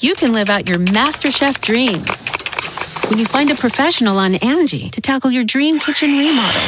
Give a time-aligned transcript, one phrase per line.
[0.00, 2.08] you can live out your MasterChef dreams
[3.10, 6.60] when you find a professional on Angie to tackle your dream kitchen remodel.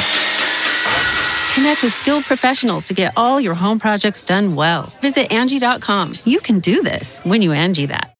[1.53, 4.91] Connect with skilled professionals to get all your home projects done well.
[5.01, 6.13] Visit Angie.com.
[6.25, 8.13] You can do this when you Angie that.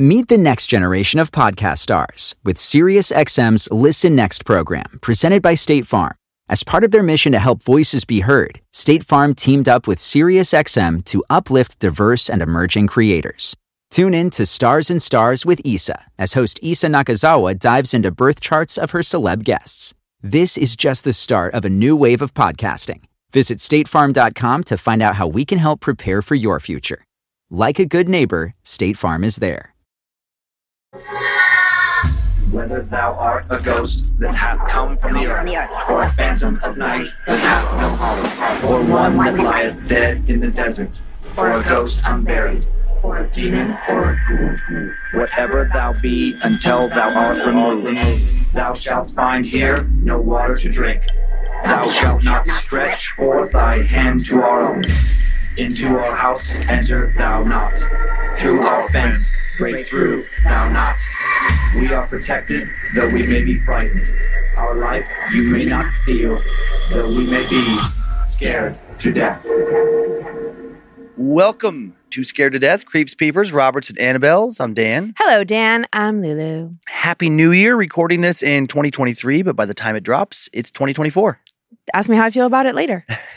[0.00, 5.86] Meet the next generation of podcast stars with SiriusXM's Listen Next program, presented by State
[5.86, 6.14] Farm.
[6.48, 9.98] As part of their mission to help voices be heard, State Farm teamed up with
[9.98, 13.56] SiriusXM to uplift diverse and emerging creators.
[13.90, 18.40] Tune in to Stars and Stars with Isa as host Isa Nakazawa dives into birth
[18.40, 19.94] charts of her celeb guests.
[20.22, 23.00] This is just the start of a new wave of podcasting.
[23.32, 27.04] Visit statefarm.com to find out how we can help prepare for your future.
[27.50, 29.74] Like a good neighbor, State Farm is there.
[32.50, 36.76] Whether thou art a ghost that hath come from the earth, or a phantom of
[36.76, 40.90] night that hath no home, or one that lieth dead in the desert,
[41.36, 42.66] or a ghost unburied,
[43.02, 49.10] or a demon, or a ghoul, whatever thou be until thou art removed, thou shalt
[49.12, 51.04] find here no water to drink.
[51.64, 54.84] Thou shalt not stretch forth thy hand to our own.
[55.56, 57.76] Into our house enter thou not.
[58.38, 60.96] Through our fence break through thou not.
[61.76, 64.08] We are protected, though we may be frightened.
[64.56, 66.40] Our life you may not steal,
[66.90, 67.78] though we may be
[68.24, 69.44] scared to death.
[71.20, 74.60] Welcome to Scared to Death, Creeps Peepers, Roberts and Annabelles.
[74.60, 75.14] I'm Dan.
[75.18, 75.84] Hello, Dan.
[75.92, 76.70] I'm Lulu.
[76.86, 77.74] Happy New Year.
[77.74, 81.40] Recording this in 2023, but by the time it drops, it's 2024.
[81.92, 83.04] Ask me how I feel about it later.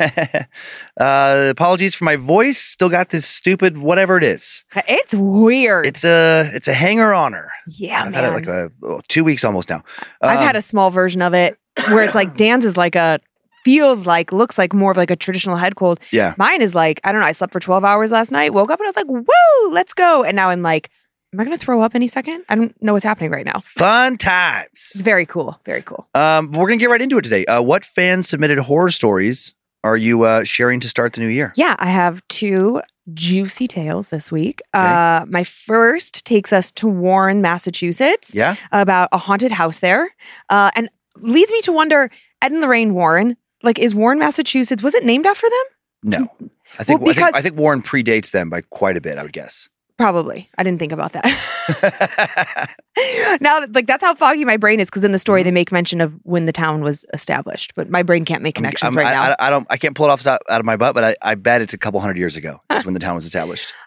[1.00, 2.60] uh, apologies for my voice.
[2.60, 4.64] Still got this stupid whatever it is.
[4.88, 5.88] It's weird.
[5.88, 7.52] It's a it's a hanger oner.
[7.68, 8.14] yeah, I've man.
[8.14, 9.84] had it like a oh, two weeks almost now.
[10.22, 13.20] I've Um, had a small version of it where it's like Dan's is like a
[13.64, 16.00] feels like looks like more of like a traditional head cold.
[16.12, 16.34] yeah.
[16.38, 17.28] Mine is like I don't know.
[17.28, 18.54] I slept for 12 hours last night.
[18.54, 20.90] Woke up and I was like, "Woo, let's go!" And now I'm like,
[21.34, 22.44] "Am I going to throw up any second?
[22.50, 24.92] I don't know what's happening right now." Fun It's times.
[25.02, 25.60] very cool.
[25.66, 26.08] Very cool.
[26.16, 27.46] Um, we're gonna get right into it today.
[27.46, 29.54] Uh, what fan submitted horror stories
[29.84, 31.54] are you uh, sharing to start the new year?
[31.56, 32.82] Yeah, I have two
[33.14, 34.62] juicy tales this week.
[34.76, 38.34] Uh, my first takes us to Warren, Massachusetts.
[38.36, 38.56] Yeah.
[38.72, 40.12] about a haunted house there,
[40.50, 42.10] uh, and leads me to wonder:
[42.44, 44.84] Ed and Lorraine Warren, like, is Warren, Massachusetts?
[44.84, 45.66] Was it named after them?
[46.04, 46.50] No.
[46.80, 49.18] I think, Well, I think I think Warren predates them by quite a bit.
[49.18, 49.68] I would guess.
[49.98, 50.50] Probably.
[50.58, 52.70] I didn't think about that.
[53.42, 56.02] now, like, that's how foggy my brain is because in the story they make mention
[56.02, 59.28] of when the town was established, but my brain can't make connections I'm- right I,
[59.30, 59.36] now.
[59.38, 59.68] I, I don't.
[59.70, 61.62] I can't pull it off the top, out of my butt, but I, I bet
[61.62, 62.62] it's a couple hundred years ago.
[62.72, 63.74] Is when the town was established.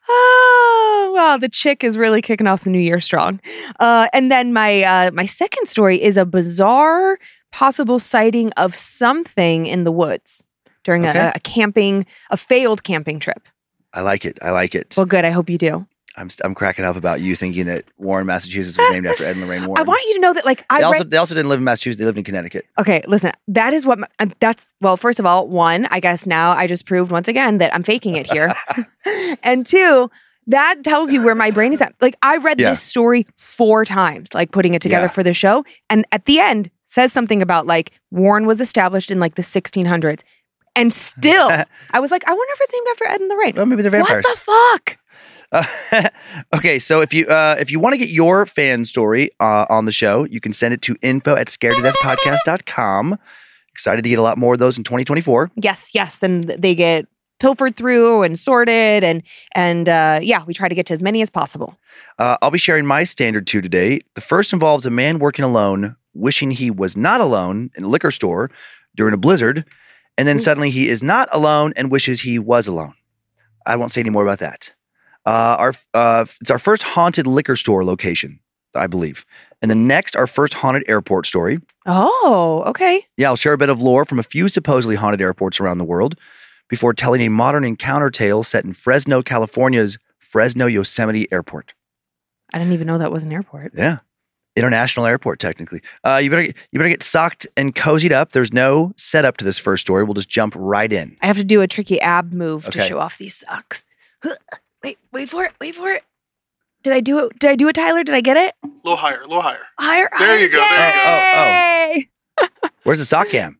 [1.06, 1.36] Oh, wow.
[1.36, 3.40] The chick is really kicking off the new year strong.
[3.78, 7.18] Uh, and then my uh, my second story is a bizarre
[7.54, 10.42] possible sighting of something in the woods
[10.82, 11.18] during Okay.
[11.18, 13.42] a, a camping, a failed camping trip.
[13.92, 14.38] I like it.
[14.42, 14.94] I like it.
[14.96, 15.24] Well, good.
[15.24, 15.86] I hope you do.
[16.16, 19.36] I'm st- I'm cracking up about you thinking that Warren, Massachusetts, was named after Ed
[19.36, 19.78] and Lorraine Warren.
[19.78, 21.10] I want you to know that, like, I They also read.
[21.10, 21.98] they also didn't live in Massachusetts.
[21.98, 22.66] They lived in Connecticut.
[22.78, 23.32] Okay, listen.
[23.48, 23.98] That is what.
[24.00, 24.96] My, uh, that's well.
[24.96, 25.86] First of all, one.
[25.90, 28.54] I guess now I just proved once again that I'm faking it here,
[29.44, 30.10] and two.
[30.46, 31.94] That tells you where my brain is at.
[32.02, 32.70] Like I read Yeah.
[32.70, 35.12] this story four times, like putting it together Yeah.
[35.12, 39.20] for the show, and at the end says something about like Warren was established in
[39.20, 40.22] like the 1600s,
[40.76, 41.48] and still
[41.90, 43.54] I was like, I wonder if it's named after Ed and Lorraine.
[43.56, 44.24] Well, maybe they're vampires.
[44.24, 44.98] What the fuck?
[45.52, 46.08] Uh,
[46.56, 49.84] okay, so if you uh, if you want to get your fan story uh, on
[49.84, 53.18] the show, you can send it to info at scaredtodeathpodcast.com.
[53.70, 55.50] Excited to get a lot more of those in 2024.
[55.56, 57.06] Yes, yes, and they get
[57.40, 59.22] pilfered through and sorted, and
[59.54, 61.78] and uh, yeah, we try to get to as many as possible.
[62.18, 64.00] Uh, I'll be sharing my standard two today.
[64.14, 68.10] The first involves a man working alone, wishing he was not alone in a liquor
[68.10, 68.50] store
[68.94, 69.64] during a blizzard,
[70.16, 72.94] and then suddenly he is not alone and wishes he was alone.
[73.66, 74.74] I won't say any more about that.
[75.26, 78.40] Uh, our uh, it's our first haunted liquor store location,
[78.74, 79.24] I believe,
[79.62, 81.58] and the next our first haunted airport story.
[81.86, 83.02] Oh, okay.
[83.16, 85.84] Yeah, I'll share a bit of lore from a few supposedly haunted airports around the
[85.84, 86.16] world
[86.68, 91.74] before telling a modern encounter tale set in Fresno, California's Fresno Yosemite Airport.
[92.52, 93.72] I didn't even know that was an airport.
[93.74, 93.98] Yeah.
[94.56, 95.80] International airport, technically.
[96.04, 98.32] Uh, you better you better get socked and cozied up.
[98.32, 100.04] There's no setup to this first story.
[100.04, 101.16] We'll just jump right in.
[101.22, 103.84] I have to do a tricky ab move to show off these socks.
[104.84, 105.52] Wait, wait for it.
[105.60, 106.04] Wait for it.
[106.82, 107.38] Did I do it?
[107.38, 108.04] Did I do it, Tyler?
[108.04, 108.54] Did I get it?
[108.62, 109.64] A little higher, a little higher.
[109.78, 110.10] Higher.
[110.18, 112.04] There you go, there you
[112.38, 112.68] go.
[112.82, 113.58] Where's the sock cam?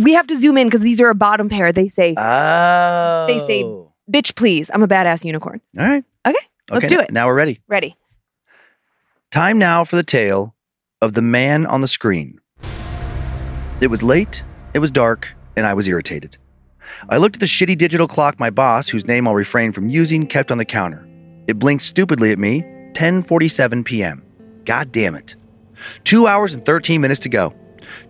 [0.00, 1.72] We have to zoom in because these are a bottom pair.
[1.72, 3.24] They say, Oh.
[3.26, 3.62] They say-
[4.12, 5.60] "Bitch, please." I'm a badass unicorn.
[5.78, 6.04] All right.
[6.26, 6.36] Okay,
[6.70, 7.10] let's Okay, do it.
[7.10, 7.60] Now we're ready.
[7.66, 7.96] Ready?
[9.30, 10.54] Time now for the tale
[11.02, 12.40] of the man on the screen.
[13.78, 14.42] It was late,
[14.72, 16.38] it was dark, and I was irritated.
[17.10, 20.26] I looked at the shitty digital clock my boss, whose name I'll refrain from using,
[20.26, 21.06] kept on the counter.
[21.46, 22.62] It blinked stupidly at me,
[22.94, 24.22] 10:47 p.m.
[24.64, 25.36] God damn it.
[26.04, 27.52] 2 hours and 13 minutes to go.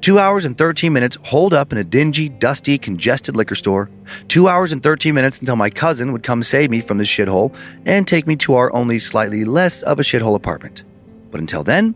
[0.02, 3.90] 2 hours and 13 minutes holed up in a dingy, dusty, congested liquor store.
[4.28, 7.52] 2 hours and 13 minutes until my cousin would come save me from this shithole
[7.86, 10.84] and take me to our only slightly less of a shithole apartment.
[11.30, 11.94] But until then,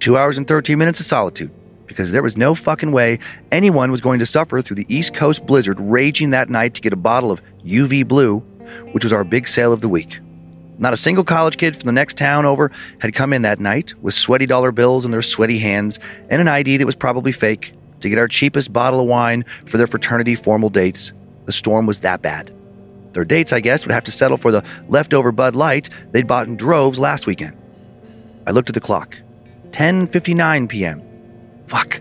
[0.00, 1.50] 2 hours and 13 minutes of solitude
[1.86, 3.18] because there was no fucking way
[3.52, 6.92] anyone was going to suffer through the East Coast blizzard raging that night to get
[6.92, 8.38] a bottle of UV Blue,
[8.92, 10.20] which was our big sale of the week.
[10.78, 13.94] Not a single college kid from the next town over had come in that night
[14.02, 15.98] with sweaty dollar bills in their sweaty hands
[16.28, 19.78] and an ID that was probably fake to get our cheapest bottle of wine for
[19.78, 21.12] their fraternity formal dates.
[21.46, 22.52] The storm was that bad.
[23.14, 26.46] Their dates, I guess, would have to settle for the leftover Bud Light they'd bought
[26.46, 27.56] in droves last weekend.
[28.46, 29.18] I looked at the clock.
[29.70, 31.02] 10:59 p.m.
[31.66, 32.00] Fuck.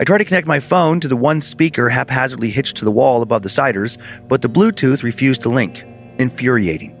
[0.00, 3.22] I tried to connect my phone to the one speaker haphazardly hitched to the wall
[3.22, 3.98] above the ciders,
[4.28, 5.84] but the Bluetooth refused to link.
[6.18, 6.94] Infuriating.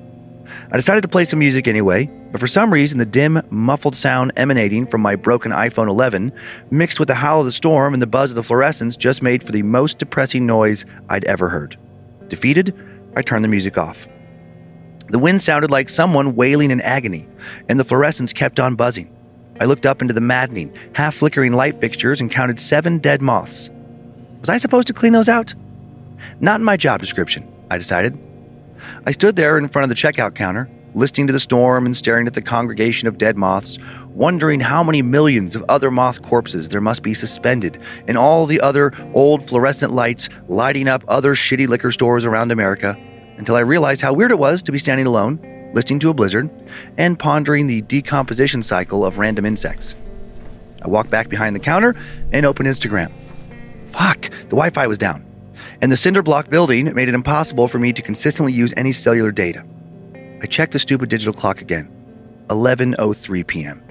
[0.70, 4.32] I decided to play some music anyway, but for some reason the dim, muffled sound
[4.36, 6.32] emanating from my broken iPhone 11,
[6.70, 9.42] mixed with the howl of the storm and the buzz of the fluorescents, just made
[9.42, 11.78] for the most depressing noise I'd ever heard.
[12.28, 12.74] Defeated,
[13.14, 14.08] I turned the music off.
[15.08, 17.28] The wind sounded like someone wailing in agony,
[17.68, 19.08] and the fluorescents kept on buzzing.
[19.60, 23.70] I looked up into the maddening, half flickering light fixtures and counted seven dead moths.
[24.40, 25.54] Was I supposed to clean those out?
[26.40, 28.18] Not in my job description, I decided.
[29.06, 32.26] I stood there in front of the checkout counter, listening to the storm and staring
[32.26, 33.78] at the congregation of dead moths,
[34.08, 37.78] wondering how many millions of other moth corpses there must be suspended
[38.08, 42.98] in all the other old fluorescent lights lighting up other shitty liquor stores around America,
[43.38, 45.40] until I realized how weird it was to be standing alone
[45.76, 46.48] listening to a blizzard,
[46.96, 49.94] and pondering the decomposition cycle of random insects.
[50.82, 51.94] I walked back behind the counter
[52.32, 53.12] and opened Instagram.
[53.86, 55.24] Fuck, the Wi Fi was down,
[55.82, 59.30] and the cinder block building made it impossible for me to consistently use any cellular
[59.30, 59.64] data.
[60.42, 61.90] I checked the stupid digital clock again
[62.48, 63.82] 11:03 p.m.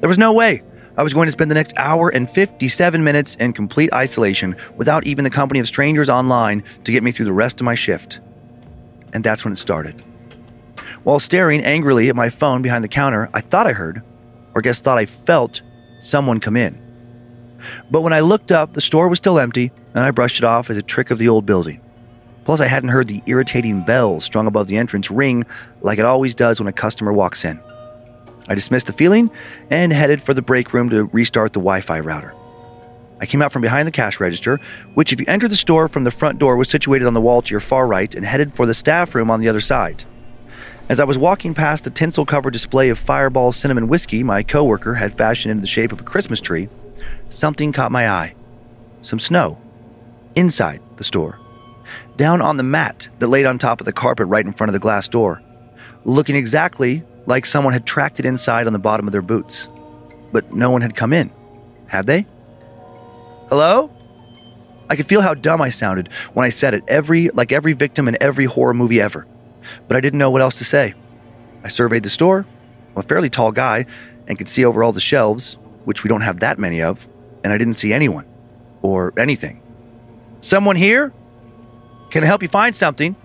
[0.00, 0.62] There was no way
[0.96, 5.06] I was going to spend the next hour and 57 minutes in complete isolation without
[5.06, 8.20] even the company of strangers online to get me through the rest of my shift.
[9.16, 10.04] And that's when it started.
[11.02, 14.02] While staring angrily at my phone behind the counter, I thought I heard,
[14.54, 15.62] or guess thought I felt,
[16.00, 16.76] someone come in.
[17.90, 20.68] But when I looked up, the store was still empty, and I brushed it off
[20.68, 21.80] as a trick of the old building.
[22.44, 25.46] Plus, I hadn't heard the irritating bell strung above the entrance ring
[25.80, 27.58] like it always does when a customer walks in.
[28.50, 29.30] I dismissed the feeling
[29.70, 32.34] and headed for the break room to restart the Wi Fi router.
[33.20, 34.60] I came out from behind the cash register,
[34.94, 37.40] which, if you entered the store from the front door, was situated on the wall
[37.42, 40.04] to your far right, and headed for the staff room on the other side.
[40.88, 44.94] As I was walking past the tinsel covered display of Fireball cinnamon whiskey my coworker
[44.94, 46.68] had fashioned into the shape of a Christmas tree,
[47.28, 48.34] something caught my eye.
[49.02, 49.58] Some snow.
[50.36, 51.38] Inside the store.
[52.16, 54.74] Down on the mat that laid on top of the carpet right in front of
[54.74, 55.42] the glass door.
[56.04, 59.68] Looking exactly like someone had tracked it inside on the bottom of their boots.
[60.32, 61.30] But no one had come in.
[61.88, 62.26] Had they?
[63.48, 63.90] Hello?
[64.88, 68.06] I could feel how dumb I sounded when I said it, every like every victim
[68.08, 69.26] in every horror movie ever
[69.88, 70.94] but I didn't know what else to say.
[71.64, 72.46] I surveyed the store.
[72.94, 73.86] I'm a fairly tall guy
[74.26, 77.06] and could see over all the shelves, which we don't have that many of,
[77.44, 78.26] and I didn't see anyone
[78.82, 79.62] or anything.
[80.40, 81.12] Someone here?
[82.10, 83.16] Can I help you find something?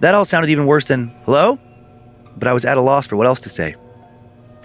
[0.00, 1.58] That all sounded even worse than hello,
[2.36, 3.76] but I was at a loss for what else to say.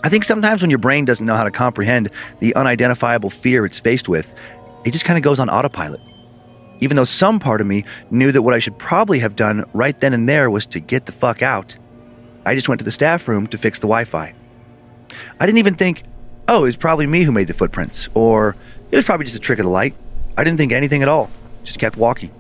[0.04, 3.80] I think sometimes when your brain doesn't know how to comprehend the unidentifiable fear it's
[3.80, 4.34] faced with,
[4.84, 6.02] it just kind of goes on autopilot
[6.82, 9.98] even though some part of me knew that what I should probably have done right
[10.00, 11.78] then and there was to get the fuck out.
[12.46, 14.34] I just went to the staff room to fix the Wi Fi.
[15.40, 16.04] I didn't even think,
[16.48, 18.56] oh, it was probably me who made the footprints, or
[18.90, 19.94] it was probably just a trick of the light.
[20.36, 21.30] I didn't think anything at all,
[21.64, 22.32] just kept walking.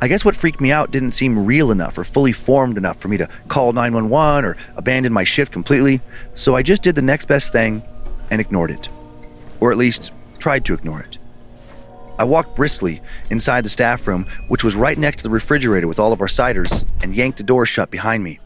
[0.00, 3.08] I guess what freaked me out didn't seem real enough or fully formed enough for
[3.08, 6.00] me to call 911 or abandon my shift completely,
[6.34, 7.82] so I just did the next best thing
[8.30, 8.88] and ignored it.
[9.58, 11.18] Or at least tried to ignore it.
[12.18, 13.00] I walked briskly
[13.30, 16.26] inside the staff room, which was right next to the refrigerator with all of our
[16.26, 18.38] ciders, and yanked the door shut behind me.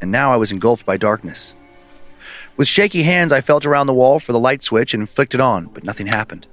[0.00, 1.54] And now I was engulfed by darkness.
[2.56, 5.40] With shaky hands, I felt around the wall for the light switch and flicked it
[5.40, 6.46] on, but nothing happened.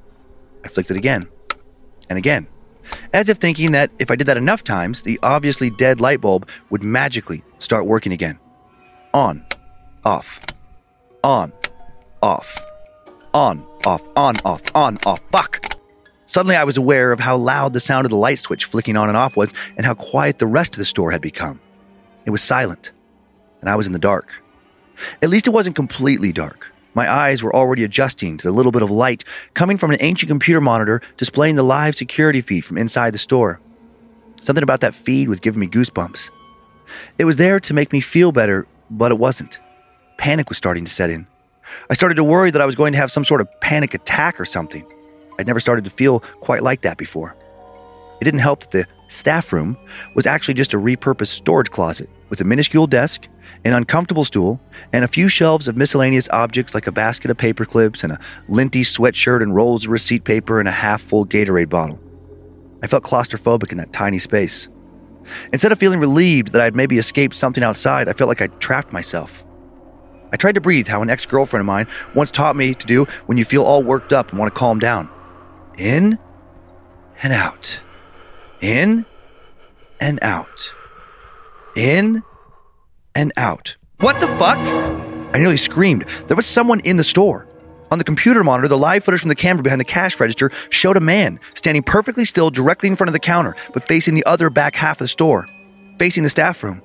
[0.63, 1.27] I flicked it again
[2.09, 2.47] and again,
[3.13, 6.47] as if thinking that if I did that enough times, the obviously dead light bulb
[6.69, 8.39] would magically start working again.
[9.13, 9.45] On,
[10.05, 10.39] off,
[11.23, 11.53] on,
[12.21, 12.57] off,
[13.33, 15.19] on, off, on, off, on, off.
[15.31, 15.75] Fuck!
[16.25, 19.09] Suddenly, I was aware of how loud the sound of the light switch flicking on
[19.09, 21.59] and off was and how quiet the rest of the store had become.
[22.25, 22.91] It was silent,
[23.59, 24.41] and I was in the dark.
[25.21, 26.70] At least it wasn't completely dark.
[26.93, 30.29] My eyes were already adjusting to the little bit of light coming from an ancient
[30.29, 33.59] computer monitor displaying the live security feed from inside the store.
[34.41, 36.29] Something about that feed was giving me goosebumps.
[37.17, 39.59] It was there to make me feel better, but it wasn't.
[40.17, 41.27] Panic was starting to set in.
[41.89, 44.39] I started to worry that I was going to have some sort of panic attack
[44.39, 44.85] or something.
[45.39, 47.35] I'd never started to feel quite like that before.
[48.19, 49.77] It didn't help that the staff room
[50.15, 53.27] was actually just a repurposed storage closet with a minuscule desk,
[53.65, 54.59] an uncomfortable stool,
[54.93, 58.19] and a few shelves of miscellaneous objects like a basket of paper clips and a
[58.47, 61.99] linty sweatshirt and rolls of receipt paper and a half full Gatorade bottle.
[62.81, 64.69] I felt claustrophobic in that tiny space.
[65.51, 68.93] Instead of feeling relieved that I'd maybe escaped something outside, I felt like I'd trapped
[68.93, 69.43] myself.
[70.31, 73.05] I tried to breathe how an ex girlfriend of mine once taught me to do
[73.25, 75.09] when you feel all worked up and want to calm down
[75.77, 76.17] in
[77.21, 77.79] and out,
[78.61, 79.05] in
[79.99, 80.71] and out,
[81.75, 82.23] in
[83.15, 83.75] and out.
[83.99, 84.57] What the fuck?
[85.33, 86.05] I nearly screamed.
[86.27, 87.47] There was someone in the store.
[87.91, 90.95] On the computer monitor, the live footage from the camera behind the cash register showed
[90.95, 94.49] a man standing perfectly still directly in front of the counter, but facing the other
[94.49, 95.45] back half of the store,
[95.99, 96.81] facing the staff room.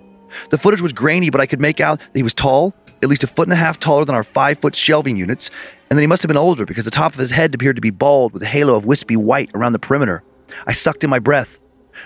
[0.50, 3.22] The footage was grainy, but I could make out that he was tall, at least
[3.22, 5.50] a foot and a half taller than our five foot shelving units,
[5.88, 7.82] and that he must have been older because the top of his head appeared to
[7.82, 10.24] be bald with a halo of wispy white around the perimeter.
[10.66, 11.60] I sucked in my breath.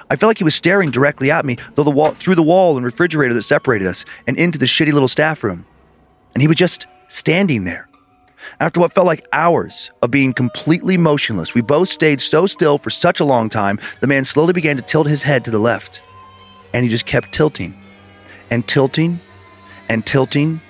[0.09, 2.77] I felt like he was staring directly at me though the wall, through the wall
[2.77, 5.67] and refrigerator that separated us and into the shitty little staff room.
[6.35, 7.89] And he was just standing there.
[8.59, 12.91] After what felt like hours of being completely motionless, we both stayed so still for
[12.91, 16.01] such a long time, the man slowly began to tilt his head to the left.
[16.73, 17.75] And he just kept tilting
[18.51, 19.21] and tilting
[19.89, 20.61] and tilting,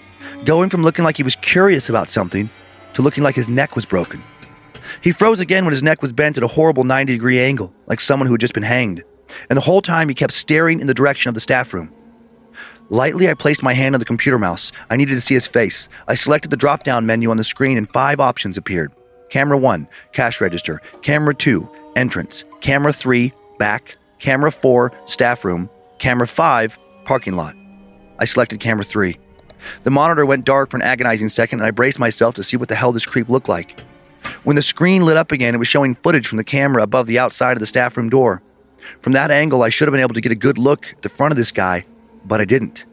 [0.45, 2.49] going from looking like he was curious about something
[2.95, 4.23] to looking like his neck was broken.
[5.03, 8.01] He froze again when his neck was bent at a horrible 90 degree angle, like
[8.01, 9.05] someone who had just been hanged.
[9.49, 11.93] And the whole time he kept staring in the direction of the staff room.
[12.89, 14.73] Lightly, I placed my hand on the computer mouse.
[14.91, 15.89] I needed to see his face.
[16.09, 18.93] I selected the drop down menu on the screen, and five options appeared
[19.31, 20.83] Camera 1, cash register.
[21.03, 22.45] Camera 2, entrance.
[22.61, 23.97] Camera 3, back.
[24.19, 25.71] Camera 4, staff room.
[25.99, 27.55] Camera 5, parking lot.
[28.19, 29.17] I selected camera 3.
[29.85, 32.69] The monitor went dark for an agonizing second, and I braced myself to see what
[32.69, 33.81] the hell this creep looked like.
[34.43, 37.19] When the screen lit up again, it was showing footage from the camera above the
[37.19, 38.43] outside of the staff room door.
[39.01, 41.09] From that angle, I should have been able to get a good look at the
[41.09, 41.85] front of this guy,
[42.25, 42.87] but I didn't.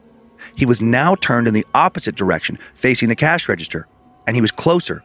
[0.55, 3.87] He was now turned in the opposite direction, facing the cash register,
[4.25, 5.03] and he was closer.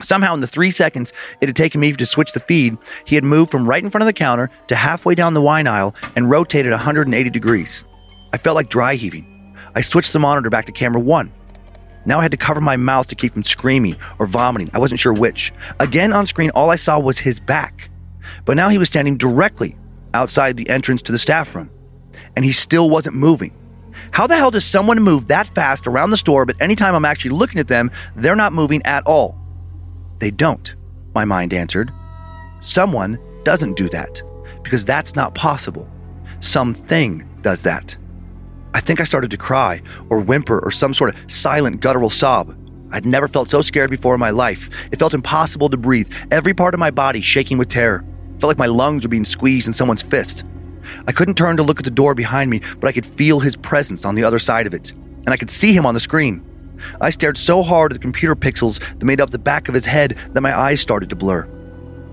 [0.00, 3.24] Somehow, in the three seconds it had taken me to switch the feed, he had
[3.24, 6.30] moved from right in front of the counter to halfway down the wine aisle and
[6.30, 7.84] rotated 180 degrees.
[8.32, 9.56] I felt like dry heaving.
[9.74, 11.32] I switched the monitor back to camera one.
[12.04, 14.70] Now I had to cover my mouth to keep from screaming or vomiting.
[14.72, 15.52] I wasn't sure which.
[15.80, 17.90] Again on screen, all I saw was his back.
[18.44, 19.76] But now he was standing directly
[20.14, 21.70] outside the entrance to the staff room,
[22.36, 23.52] and he still wasn't moving.
[24.10, 27.32] How the hell does someone move that fast around the store, but anytime I'm actually
[27.32, 29.38] looking at them, they're not moving at all?
[30.18, 30.74] They don't,
[31.14, 31.92] my mind answered.
[32.60, 34.22] Someone doesn't do that,
[34.62, 35.88] because that's not possible.
[36.40, 37.96] Something does that.
[38.74, 42.56] I think I started to cry, or whimper, or some sort of silent guttural sob.
[42.90, 44.70] I'd never felt so scared before in my life.
[44.90, 48.04] It felt impossible to breathe, every part of my body shaking with terror.
[48.38, 50.44] Felt like my lungs were being squeezed in someone's fist.
[51.06, 53.56] I couldn't turn to look at the door behind me, but I could feel his
[53.56, 56.44] presence on the other side of it, and I could see him on the screen.
[57.00, 59.86] I stared so hard at the computer pixels that made up the back of his
[59.86, 61.48] head that my eyes started to blur.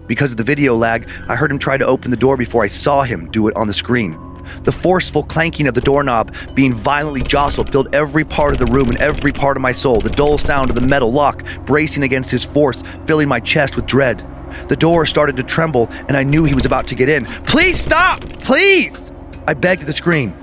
[0.07, 2.67] Because of the video lag, I heard him try to open the door before I
[2.67, 4.19] saw him do it on the screen.
[4.63, 8.89] The forceful clanking of the doorknob being violently jostled filled every part of the room
[8.89, 9.99] and every part of my soul.
[9.99, 13.85] The dull sound of the metal lock bracing against his force, filling my chest with
[13.87, 14.23] dread.
[14.67, 17.25] The door started to tremble, and I knew he was about to get in.
[17.45, 18.21] Please stop!
[18.21, 19.11] Please!
[19.47, 20.33] I begged the screen.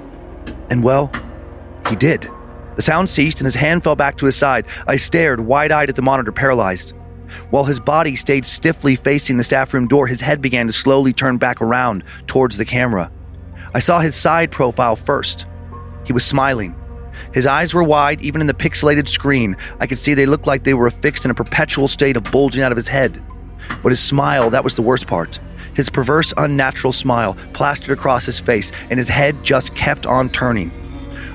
[0.70, 1.10] And well,
[1.88, 2.28] he did.
[2.76, 4.66] The sound ceased, and his hand fell back to his side.
[4.86, 6.94] I stared, wide eyed at the monitor, paralyzed.
[7.50, 11.12] While his body stayed stiffly facing the staff room door, his head began to slowly
[11.12, 13.10] turn back around towards the camera.
[13.74, 15.46] I saw his side profile first.
[16.04, 16.74] He was smiling.
[17.32, 19.56] His eyes were wide, even in the pixelated screen.
[19.80, 22.62] I could see they looked like they were affixed in a perpetual state of bulging
[22.62, 23.22] out of his head.
[23.82, 25.38] But his smile, that was the worst part.
[25.74, 30.70] His perverse, unnatural smile plastered across his face, and his head just kept on turning.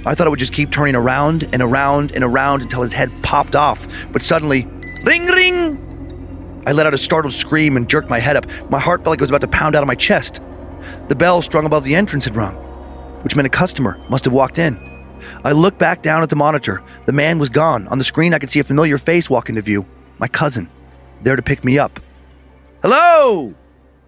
[0.06, 3.12] I thought it would just keep turning around and around and around until his head
[3.24, 4.67] popped off, but suddenly,
[5.06, 6.63] ring ring!
[6.65, 8.46] I let out a startled scream and jerked my head up.
[8.70, 10.41] My heart felt like it was about to pound out of my chest.
[11.08, 12.56] The bell strung above the entrance had rung,
[13.24, 14.77] which meant a customer must have walked in.
[15.44, 16.84] I looked back down at the monitor.
[17.06, 17.88] The man was gone.
[17.88, 19.86] On the screen, I could see a familiar face walk into view
[20.20, 20.70] my cousin,
[21.22, 22.00] there to pick me up.
[22.89, 23.53] Hello!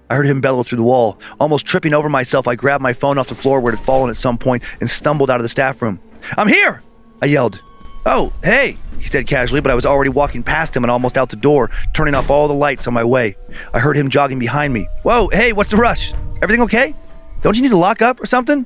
[0.10, 1.20] I heard him bellow through the wall.
[1.38, 4.10] Almost tripping over myself, I grabbed my phone off the floor where it had fallen
[4.10, 6.00] at some point and stumbled out of the staff room.
[6.38, 6.82] I'm here!
[7.22, 7.62] I yelled.
[8.06, 11.30] Oh, hey, he said casually, but I was already walking past him and almost out
[11.30, 13.36] the door, turning off all the lights on my way.
[13.74, 14.88] I heard him jogging behind me.
[15.04, 16.14] Whoa, hey, what's the rush?
[16.42, 16.96] Everything okay?
[17.42, 18.66] Don't you need to lock up or something?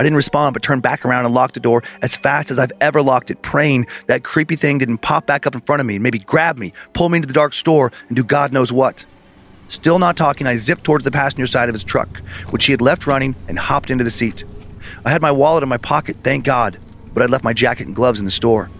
[0.00, 2.72] I didn't respond, but turned back around and locked the door as fast as I've
[2.80, 5.96] ever locked it, praying that creepy thing didn't pop back up in front of me
[5.96, 9.04] and maybe grab me, pull me into the dark store, and do God knows what.
[9.74, 12.18] Still not talking, I zipped towards the passenger side of his truck,
[12.50, 14.44] which he had left running, and hopped into the seat.
[15.04, 16.78] I had my wallet in my pocket, thank God,
[17.12, 18.70] but I'd left my jacket and gloves in the store.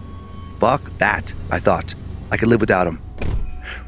[0.57, 1.93] Fuck that, I thought.
[2.31, 3.01] I could live without him.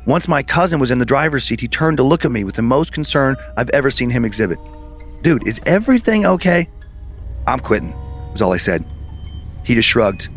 [0.06, 2.56] Once my cousin was in the driver's seat, he turned to look at me with
[2.56, 4.60] the most concern I've ever seen him exhibit.
[5.22, 6.70] Dude, is everything okay?
[7.48, 7.94] I'm quitting,
[8.34, 8.84] was all I said.
[9.64, 10.28] He just shrugged.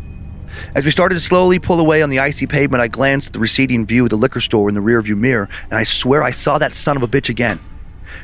[0.75, 3.39] As we started to slowly pull away on the icy pavement, I glanced at the
[3.39, 6.57] receding view of the liquor store in the rearview mirror, and I swear I saw
[6.57, 7.59] that son of a bitch again.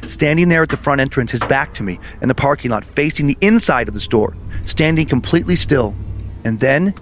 [0.06, 3.28] Standing there at the front entrance, his back to me, in the parking lot, facing
[3.28, 5.96] the inside of the store, standing completely still.
[6.44, 6.94] And then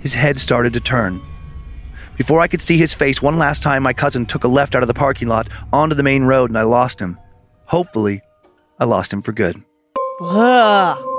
[0.00, 1.20] his head started to turn.
[2.18, 4.82] Before I could see his face one last time, my cousin took a left out
[4.82, 7.18] of the parking lot onto the main road, and I lost him.
[7.66, 8.20] Hopefully,
[8.78, 9.62] I lost him for good.
[10.20, 11.11] Ugh.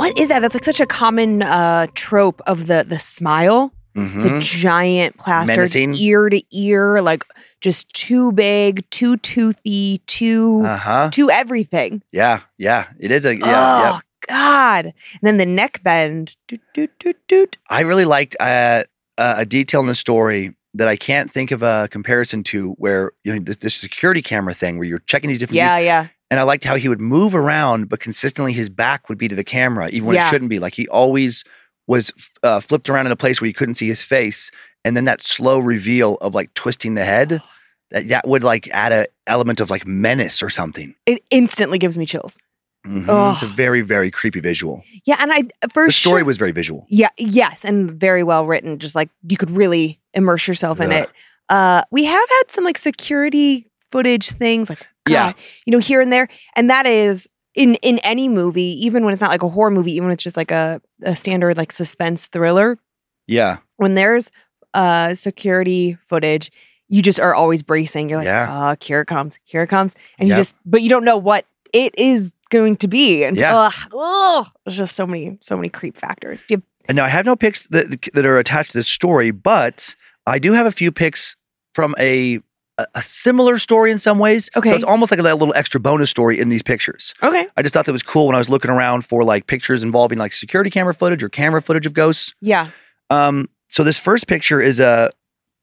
[0.00, 0.40] What is that?
[0.40, 4.40] That's like such a common uh, trope of the the smile, the Mhm.
[4.40, 5.94] giant plastered Menacing.
[5.96, 7.24] ear to ear, like
[7.60, 11.10] just too big, too toothy, too Uh huh.
[11.12, 12.02] too everything.
[12.12, 12.86] Yeah, yeah.
[12.98, 13.44] It is a yeah.
[13.44, 13.98] oh yeah.
[14.28, 14.84] God!
[14.86, 16.36] And then the neck bend.
[16.48, 17.58] Doot, doot, doot, doot.
[17.68, 18.84] I really liked uh,
[19.18, 23.12] uh, a detail in the story that I can't think of a comparison to, where
[23.24, 25.56] you know this, this security camera thing, where you're checking these different.
[25.56, 25.86] Yeah, views.
[25.86, 26.06] yeah.
[26.30, 29.34] And I liked how he would move around, but consistently his back would be to
[29.34, 30.28] the camera, even when Yeah.
[30.28, 30.58] it shouldn't be.
[30.60, 31.44] Like he always
[31.88, 32.12] was
[32.44, 34.50] uh, flipped around in a place where you couldn't see his face,
[34.84, 37.42] and then that slow reveal of like twisting the head.
[37.90, 40.94] That, that would like add an element of like menace or something.
[41.06, 42.38] It instantly gives me chills.
[42.86, 43.32] Mhm.
[43.32, 44.84] It's a very, very creepy visual.
[45.04, 45.42] Yeah, and I
[45.74, 46.86] first The story sure- was very visual.
[46.88, 48.78] Yeah, yes, and very well written.
[48.78, 51.02] Just like you could really immerse yourself in Ugh.
[51.02, 51.10] it.
[51.48, 55.32] Uh, we have had some like security footage things, like God, Yeah.
[55.66, 59.20] you know, here and there, and that is in in any movie, even when it's
[59.22, 62.26] not like a horror movie, even when it's just like a, a standard like suspense
[62.26, 62.78] thriller.
[63.26, 63.58] Yeah.
[63.76, 64.30] When there's
[64.74, 66.50] uh security footage,
[66.88, 68.08] you just are always bracing.
[68.08, 68.72] You're like, Yeah.
[68.72, 71.44] oh, here it comes, here it comes, and you just, but you don't know what
[71.72, 73.56] it is going to be, and Yeah.
[73.56, 76.44] ugh, ugh, there's just so many, so many creep factors.
[76.48, 79.30] Do you And now I have no pics that that are attached to this story,
[79.32, 79.94] but
[80.26, 81.36] I do have a few pics
[81.74, 82.40] from a
[82.80, 84.50] a, a similar story in some ways.
[84.56, 84.70] Okay.
[84.70, 87.14] So it's almost like a little extra bonus story in these pictures.
[87.22, 87.46] Okay.
[87.56, 90.18] I just thought that was cool when I was looking around for like pictures involving
[90.18, 92.34] like security camera footage or camera footage of ghosts.
[92.40, 92.70] Yeah.
[93.10, 95.10] Um, so this first picture is a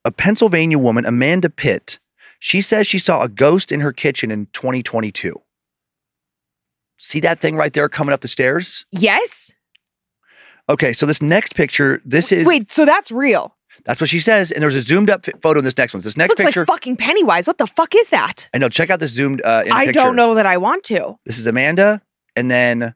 [0.05, 1.99] a Pennsylvania woman, Amanda Pitt.
[2.39, 5.41] She says she saw a ghost in her kitchen in 2022.
[6.97, 8.85] See that thing right there coming up the stairs?
[8.91, 9.53] Yes.
[10.69, 13.56] Okay, so this next picture, this is Wait, so that's real.
[13.87, 14.51] That's what she says.
[14.51, 16.03] And there's a zoomed up photo in this next one.
[16.03, 16.59] This next picture Looks picture.
[16.61, 17.47] like fucking Pennywise.
[17.47, 18.49] What the fuck is that?
[18.53, 18.69] I know.
[18.69, 20.01] Check out this zoomed uh, in I picture.
[20.01, 21.15] don't know that I want to.
[21.25, 22.01] This is Amanda,
[22.35, 22.93] and then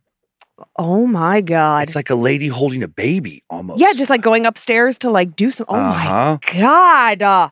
[0.78, 1.88] Oh my god.
[1.88, 3.82] it's like a lady holding a baby almost.
[3.82, 5.66] yeah, just like going upstairs to like do some.
[5.70, 6.38] Oh Uh-huh.
[6.54, 7.22] my god.
[7.24, 7.50] Uh,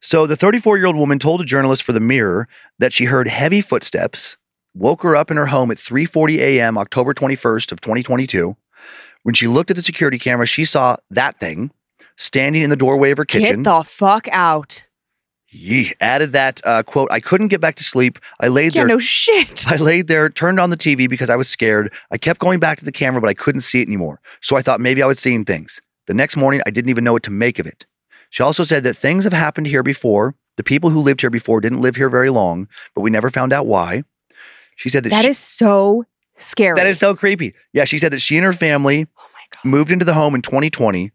[0.00, 2.48] So the 34 year old woman told a journalist for the Mirror
[2.78, 4.36] that she heard heavy footsteps,
[4.74, 6.76] woke her up in her home at 3:40 a.m.
[6.76, 8.56] October 21st of 2022.
[9.22, 11.70] When she looked at the security camera, she saw that thing
[12.16, 13.62] standing in the doorway of her kitchen.
[13.62, 14.86] get the fuck out.
[15.48, 15.92] Yee.
[16.00, 18.18] Added that uh, quote: "I couldn't get back to sleep.
[18.40, 19.66] I laid Yeah, there no shit.
[19.70, 21.92] I laid there, turned on the TV because I was scared.
[22.10, 24.20] I kept going back to the camera, but I couldn't see it anymore.
[24.40, 25.80] So I thought maybe I was seeing things.
[26.06, 27.86] The next morning, I didn't even know what to make of it.
[28.30, 30.34] She also said that things have happened here before.
[30.56, 33.52] The people who lived here before didn't live here very long, but we never found
[33.52, 34.02] out why.
[34.74, 36.04] She said that, That she, is so
[36.36, 36.76] scary.
[36.76, 37.54] that is so creepy.
[37.72, 39.22] Yeah, she said that she and her family Oh
[39.64, 41.12] moved into the home in 2020.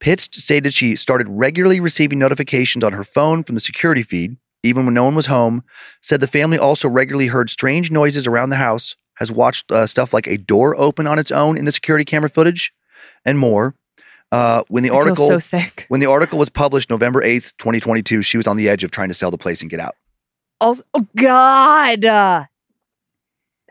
[0.00, 4.84] Pitts stated she started regularly receiving notifications on her phone from the security feed, even
[4.84, 5.64] when no one was home.
[6.02, 10.12] Said the family also regularly heard strange noises around the house, has watched uh, stuff
[10.12, 12.72] like a door open on its own in the security camera footage,
[13.24, 13.74] and more.
[14.32, 15.84] Uh, when the I article so sick.
[15.88, 19.08] when the article was published November 8th, 2022, she was on the edge of trying
[19.08, 19.94] to sell the place and get out.
[20.60, 22.04] Also, oh god.
[22.04, 22.44] Uh,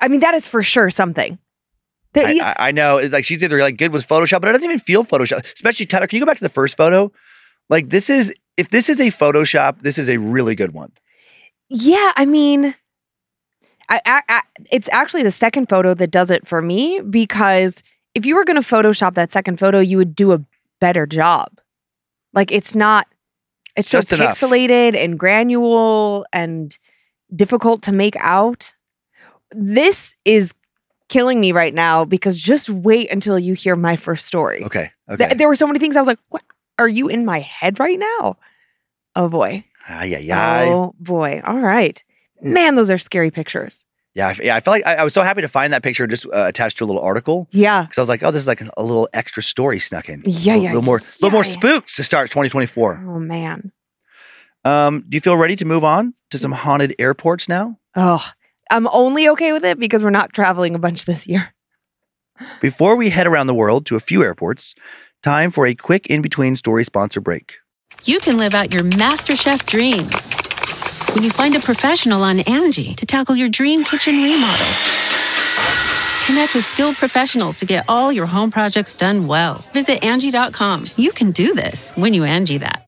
[0.02, 1.38] I mean, that is for sure something.
[2.14, 2.98] That- I, yeah, I, I know.
[3.12, 5.46] Like she's either like good with Photoshop, but it doesn't even feel Photoshop.
[5.54, 7.12] Especially Tyler, can you go back to the first photo?
[7.70, 10.92] Like this is if this is a Photoshop, this is a really good one.
[11.70, 12.76] Yeah, I mean,
[13.90, 17.84] I, I, it's actually the second photo that does it for me because
[18.16, 20.44] if you were going to Photoshop that second photo, you would do a
[20.80, 21.50] better job.
[22.34, 23.08] Like it's not,
[23.76, 24.40] it's so enough.
[24.40, 26.78] pixelated and granule and
[27.36, 28.74] difficult to make out.
[29.52, 30.54] This is
[31.14, 34.64] killing me right now because just wait until you hear my first story.
[34.64, 34.92] Okay.
[35.16, 36.42] Th- there were so many things I was like, what
[36.80, 38.38] are you in my head right now?
[39.16, 39.64] Oh boy.
[39.88, 40.70] Ay, ay, ay.
[40.70, 41.40] Oh boy.
[41.46, 42.04] All right.
[42.42, 43.86] Man, those are scary pictures.
[44.16, 46.06] Yeah, I, yeah, I felt like I, I was so happy to find that picture
[46.08, 47.84] just uh, attached to a little article Yeah.
[47.84, 50.24] because I was like, oh, this is like a little extra story snuck in.
[50.26, 51.60] Yeah, a yeah, little more, a little more yeah, yeah.
[51.60, 53.06] spooks to start 2024.
[53.08, 53.72] Oh man.
[54.66, 57.78] Um, do you feel ready to move on to some haunted airports now?
[57.96, 58.26] Oh,
[58.72, 61.54] I'm only okay with it because we're not traveling a bunch this year.
[62.62, 64.74] Before we head around the world to a few airports,
[65.22, 67.56] time for a quick in between story sponsor break.
[68.06, 70.14] You can live out your MasterChef dreams
[71.14, 74.66] when you find a professional on Angie to tackle your dream kitchen remodel.
[76.26, 79.64] Connect with skilled professionals to get all your home projects done well.
[79.74, 80.86] Visit Angie.com.
[80.96, 82.88] You can do this when you Angie that.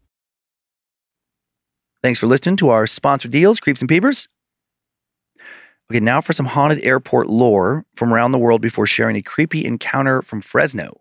[2.03, 4.27] Thanks for listening to our sponsor deals, Creeps and Peepers.
[5.91, 9.63] Okay, now for some haunted airport lore from around the world before sharing a creepy
[9.65, 10.99] encounter from Fresno.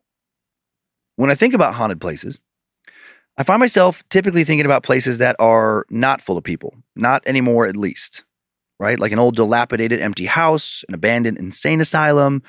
[1.17, 2.39] When I think about haunted places,
[3.39, 7.67] I find myself typically thinking about places that are not full of people, not anymore
[7.67, 8.25] at least,
[8.79, 8.99] right?
[8.99, 12.43] Like an old dilapidated empty house, an abandoned insane asylum,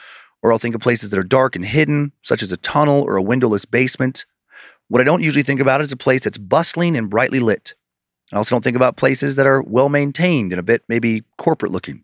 [0.44, 3.16] or I'll think of places that are dark and hidden, such as a tunnel or
[3.16, 4.26] a windowless basement.
[4.90, 7.76] What I don't usually think about is a place that's bustling and brightly lit.
[8.32, 11.72] I also don't think about places that are well maintained and a bit maybe corporate
[11.72, 12.04] looking.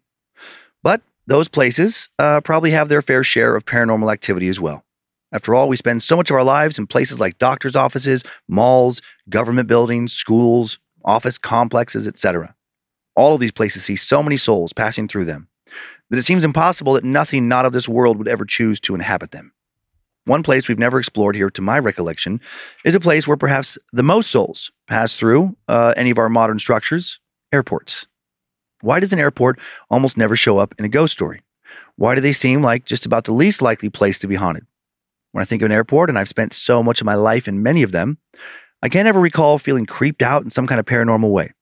[0.83, 4.83] But those places uh, probably have their fair share of paranormal activity as well.
[5.31, 9.01] After all, we spend so much of our lives in places like doctors' offices, malls,
[9.29, 12.55] government buildings, schools, office complexes, etc.
[13.15, 15.49] All of these places see so many souls passing through them
[16.09, 19.31] that it seems impossible that nothing not of this world would ever choose to inhabit
[19.31, 19.51] them.
[20.27, 22.41] One place we've never explored here, to my recollection,
[22.83, 26.59] is a place where perhaps the most souls pass through uh, any of our modern
[26.59, 27.21] structures
[27.53, 28.07] airports.
[28.81, 29.57] Why does an airport
[29.89, 31.43] almost never show up in a ghost story?
[31.95, 34.65] Why do they seem like just about the least likely place to be haunted?
[35.31, 37.63] When I think of an airport, and I've spent so much of my life in
[37.63, 38.17] many of them,
[38.81, 41.53] I can't ever recall feeling creeped out in some kind of paranormal way.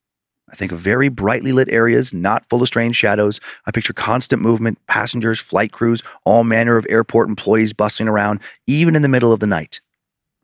[0.50, 3.40] I think of very brightly lit areas, not full of strange shadows.
[3.66, 8.96] I picture constant movement, passengers, flight crews, all manner of airport employees bustling around, even
[8.96, 9.82] in the middle of the night.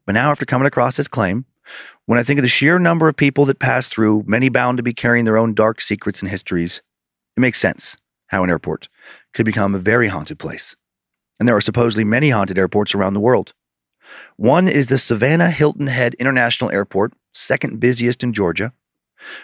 [0.05, 1.45] But now, after coming across this claim,
[2.07, 4.83] when I think of the sheer number of people that pass through, many bound to
[4.83, 6.81] be carrying their own dark secrets and histories,
[7.37, 7.95] it makes sense
[8.27, 8.89] how an airport
[9.33, 10.75] could become a very haunted place.
[11.39, 13.53] And there are supposedly many haunted airports around the world.
[14.35, 18.73] One is the Savannah Hilton Head International Airport, second busiest in Georgia.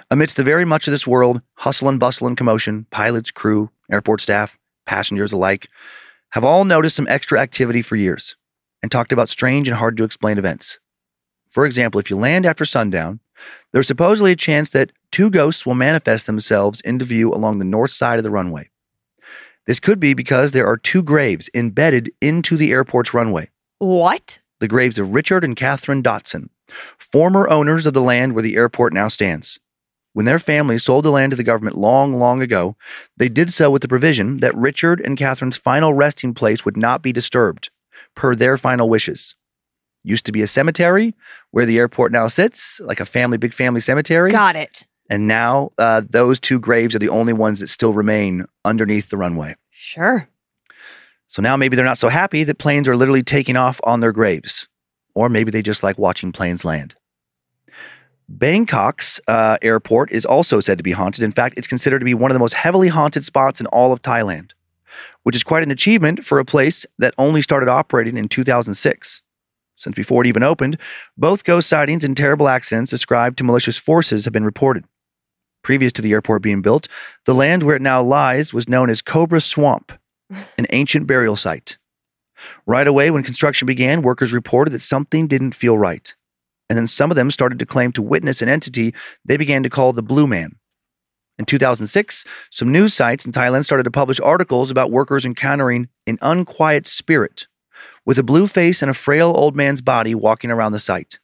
[0.10, 4.22] Amidst the very much of this world, hustle and bustle and commotion, pilots, crew, airport
[4.22, 5.68] staff, passengers alike
[6.32, 8.36] have all noticed some extra activity for years
[8.82, 10.80] and talked about strange and hard to explain events.
[11.48, 13.20] For example, if you land after sundown,
[13.72, 17.92] there's supposedly a chance that two ghosts will manifest themselves into view along the north
[17.92, 18.70] side of the runway.
[19.66, 24.40] This could be because there are two graves embedded into the airport's runway What?
[24.60, 26.50] the graves of Richard and Catherine Dotson,
[26.98, 29.60] former owners of the land where the airport now stands.
[30.18, 32.76] When their family sold the land to the government long, long ago,
[33.18, 37.04] they did so with the provision that Richard and Catherine's final resting place would not
[37.04, 37.70] be disturbed,
[38.16, 39.36] per their final wishes.
[40.02, 41.14] Used to be a cemetery
[41.52, 44.32] where the airport now sits, like a family, big family cemetery.
[44.32, 44.88] Got it.
[45.08, 49.18] And now uh, those two graves are the only ones that still remain underneath the
[49.18, 49.56] runway.
[49.70, 50.28] Sure.
[51.28, 54.14] So now maybe they're not so happy that planes are literally taking off on their
[54.14, 54.68] graves.
[55.14, 56.96] Or maybe they just like watching planes land.
[58.30, 61.24] Bangkok's uh, airport is also said to be haunted.
[61.24, 63.94] In fact, it's considered to be one of the most heavily haunted spots in all
[63.94, 64.52] of Thailand,
[65.24, 69.22] which is quite an achievement for a place that only started operating in 2006.
[69.78, 70.78] Since before it even opened,
[71.18, 74.86] both ghost sightings and terrible accidents ascribed to malicious forces have been reported.
[75.64, 76.88] Previous to the airport being built,
[77.26, 79.92] the land where it now lies was known as Cobra Swamp,
[80.30, 81.78] an ancient burial site.
[82.66, 86.14] Right away, when construction began, workers reported that something didn't feel right.
[86.70, 89.70] And then some of them started to claim to witness an entity they began to
[89.70, 90.58] call the Blue Man.
[91.40, 96.18] In 2006, some news sites in Thailand started to publish articles about workers encountering an
[96.22, 97.48] unquiet spirit
[98.06, 101.20] with a blue face and a frail old man's body walking around the site.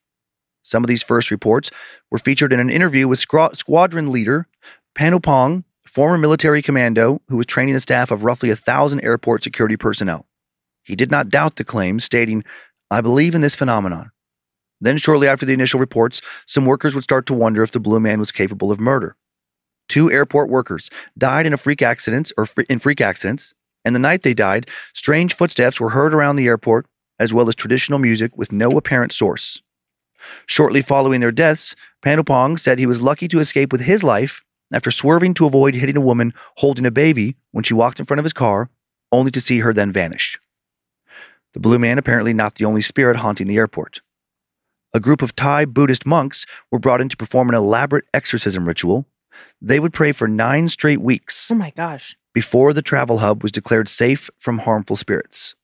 [0.61, 1.71] Some of these first reports
[2.11, 4.47] were featured in an interview with squadron leader
[4.95, 9.75] Panupong, former military commando who was training a staff of roughly a thousand airport security
[9.75, 10.27] personnel.
[10.83, 12.43] He did not doubt the claim, stating,
[12.91, 14.11] I believe in this phenomenon.
[14.81, 17.99] Then, shortly after the initial reports, some workers would start to wonder if the Blue
[17.99, 19.15] Man was capable of murder.
[19.87, 23.53] Two airport workers died in a freak accidents or in freak accidents,
[23.85, 26.87] and the night they died, strange footsteps were heard around the airport,
[27.19, 29.61] as well as traditional music with no apparent source.
[30.45, 34.89] Shortly following their deaths, Panupong said he was lucky to escape with his life after
[34.89, 38.25] swerving to avoid hitting a woman holding a baby when she walked in front of
[38.25, 38.69] his car,
[39.11, 40.39] only to see her then vanish.
[41.53, 44.01] The Blue Man apparently not the only spirit haunting the airport.
[44.93, 49.07] A group of Thai Buddhist monks were brought in to perform an elaborate exorcism ritual.
[49.59, 52.15] They would pray for nine straight weeks Oh my gosh.
[52.33, 55.55] before the travel hub was declared safe from harmful spirits.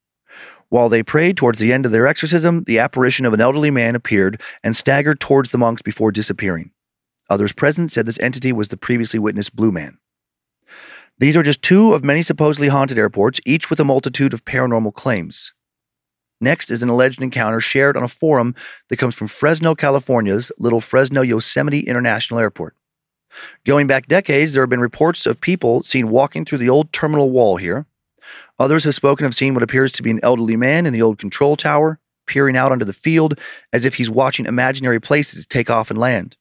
[0.70, 3.96] While they prayed towards the end of their exorcism, the apparition of an elderly man
[3.96, 6.72] appeared and staggered towards the monks before disappearing.
[7.30, 9.98] Others present said this entity was the previously witnessed Blue Man.
[11.20, 14.94] These are just two of many supposedly haunted airports, each with a multitude of paranormal
[14.94, 15.54] claims.
[16.42, 18.56] Next is an alleged encounter shared on a forum
[18.88, 22.76] that comes from Fresno, California's Little Fresno Yosemite International Airport.
[23.66, 27.30] Going back decades, there have been reports of people seen walking through the old terminal
[27.30, 27.86] wall here.
[28.58, 31.18] Others have spoken of seeing what appears to be an elderly man in the old
[31.18, 33.40] control tower, peering out onto the field
[33.74, 36.38] as if he's watching imaginary places take off and land.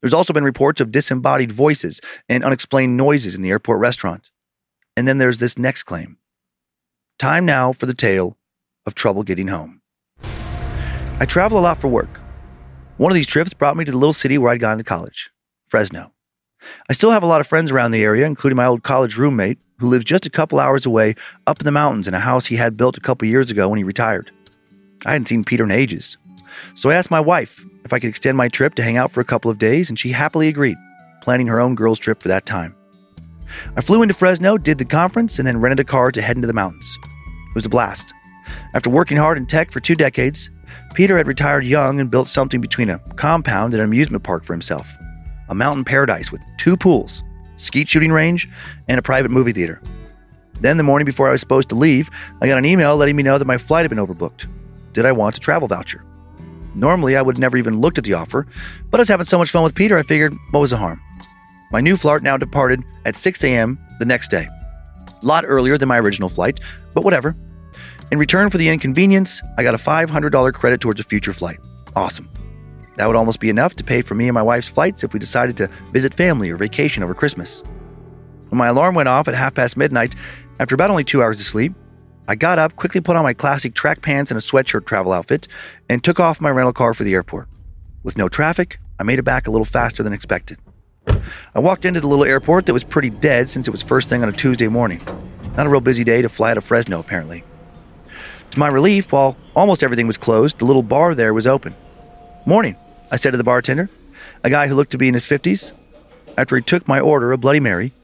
[0.00, 4.30] There's also been reports of disembodied voices and unexplained noises in the airport restaurant.
[4.96, 6.18] And then there's this next claim.
[7.18, 8.36] Time now for the tale
[8.86, 9.80] of trouble getting home.
[11.20, 12.20] I travel a lot for work.
[12.96, 15.30] One of these trips brought me to the little city where I'd gone to college,
[15.66, 16.12] Fresno.
[16.88, 19.58] I still have a lot of friends around the area, including my old college roommate,
[19.78, 21.16] who lives just a couple hours away
[21.46, 23.78] up in the mountains in a house he had built a couple years ago when
[23.78, 24.30] he retired.
[25.04, 26.16] I hadn't seen Peter in ages.
[26.74, 29.20] So I asked my wife if I could extend my trip to hang out for
[29.20, 30.76] a couple of days, and she happily agreed,
[31.20, 32.76] planning her own girls' trip for that time.
[33.76, 36.46] I flew into Fresno, did the conference, and then rented a car to head into
[36.46, 36.98] the mountains.
[37.50, 38.14] It was a blast.
[38.74, 40.50] After working hard in tech for two decades,
[40.94, 44.52] Peter had retired young and built something between a compound and an amusement park for
[44.52, 44.88] himself
[45.48, 47.22] a mountain paradise with two pools,
[47.56, 48.48] skeet shooting range,
[48.88, 49.82] and a private movie theater.
[50.60, 52.08] Then, the morning before I was supposed to leave,
[52.40, 54.46] I got an email letting me know that my flight had been overbooked.
[54.94, 56.04] Did I want a travel voucher?
[56.74, 58.46] Normally, I would never even looked at the offer,
[58.90, 61.02] but I was having so much fun with Peter, I figured, what was the harm?
[61.70, 63.78] My new flight now departed at 6 a.m.
[63.98, 64.48] the next day.
[65.06, 66.60] A lot earlier than my original flight,
[66.94, 67.36] but whatever.
[68.12, 71.58] In return for the inconvenience, I got a $500 credit towards a future flight.
[71.96, 72.28] Awesome.
[72.98, 75.18] That would almost be enough to pay for me and my wife's flights if we
[75.18, 77.62] decided to visit family or vacation over Christmas.
[78.50, 80.14] When my alarm went off at half past midnight,
[80.60, 81.72] after about only two hours of sleep,
[82.28, 85.48] I got up, quickly put on my classic track pants and a sweatshirt travel outfit,
[85.88, 87.48] and took off my rental car for the airport.
[88.02, 90.58] With no traffic, I made it back a little faster than expected.
[91.54, 94.22] I walked into the little airport that was pretty dead since it was first thing
[94.22, 95.00] on a Tuesday morning.
[95.56, 97.42] Not a real busy day to fly out of Fresno, apparently.
[98.52, 101.74] To my relief, while almost everything was closed, the little bar there was open.
[102.44, 102.76] Morning,
[103.10, 103.88] I said to the bartender,
[104.44, 105.72] a guy who looked to be in his 50s.
[106.36, 107.94] After he took my order, a Bloody Mary,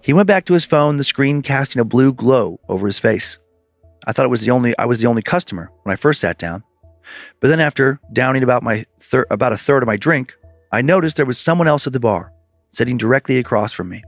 [0.00, 3.36] he went back to his phone, the screen casting a blue glow over his face.
[4.06, 6.38] I thought it was the only I was the only customer when I first sat
[6.38, 6.64] down.
[7.40, 10.34] But then after downing about my thir- about a third of my drink,
[10.72, 12.32] I noticed there was someone else at the bar,
[12.70, 14.02] sitting directly across from me.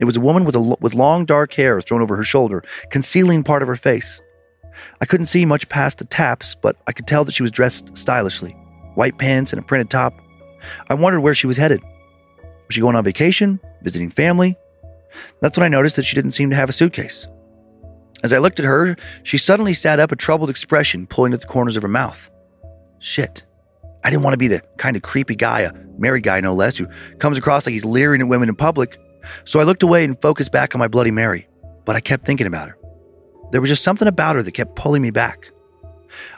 [0.00, 3.44] It was a woman with a with long dark hair thrown over her shoulder, concealing
[3.44, 4.22] part of her face.
[5.00, 7.96] I couldn't see much past the taps, but I could tell that she was dressed
[7.96, 8.56] stylishly
[8.98, 10.12] white pants and a printed top.
[10.88, 11.80] I wondered where she was headed.
[12.42, 13.60] Was she going on vacation?
[13.82, 14.56] Visiting family?
[15.40, 17.26] That's when I noticed that she didn't seem to have a suitcase.
[18.24, 21.46] As I looked at her, she suddenly sat up, a troubled expression pulling at the
[21.46, 22.28] corners of her mouth.
[22.98, 23.44] Shit.
[24.02, 26.76] I didn't want to be the kind of creepy guy, a married guy no less,
[26.76, 26.88] who
[27.20, 28.98] comes across like he's leering at women in public.
[29.44, 31.46] So I looked away and focused back on my Bloody Mary,
[31.84, 32.77] but I kept thinking about her.
[33.50, 35.50] There was just something about her that kept pulling me back.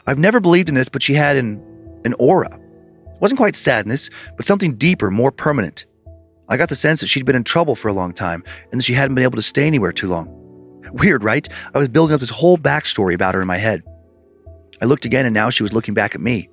[0.07, 1.61] I've never believed in this, but she had an,
[2.05, 2.53] an aura.
[2.53, 5.85] It wasn't quite sadness, but something deeper, more permanent.
[6.49, 8.83] I got the sense that she'd been in trouble for a long time and that
[8.83, 10.27] she hadn't been able to stay anywhere too long.
[10.91, 11.47] Weird, right?
[11.73, 13.83] I was building up this whole backstory about her in my head.
[14.81, 16.49] I looked again and now she was looking back at me.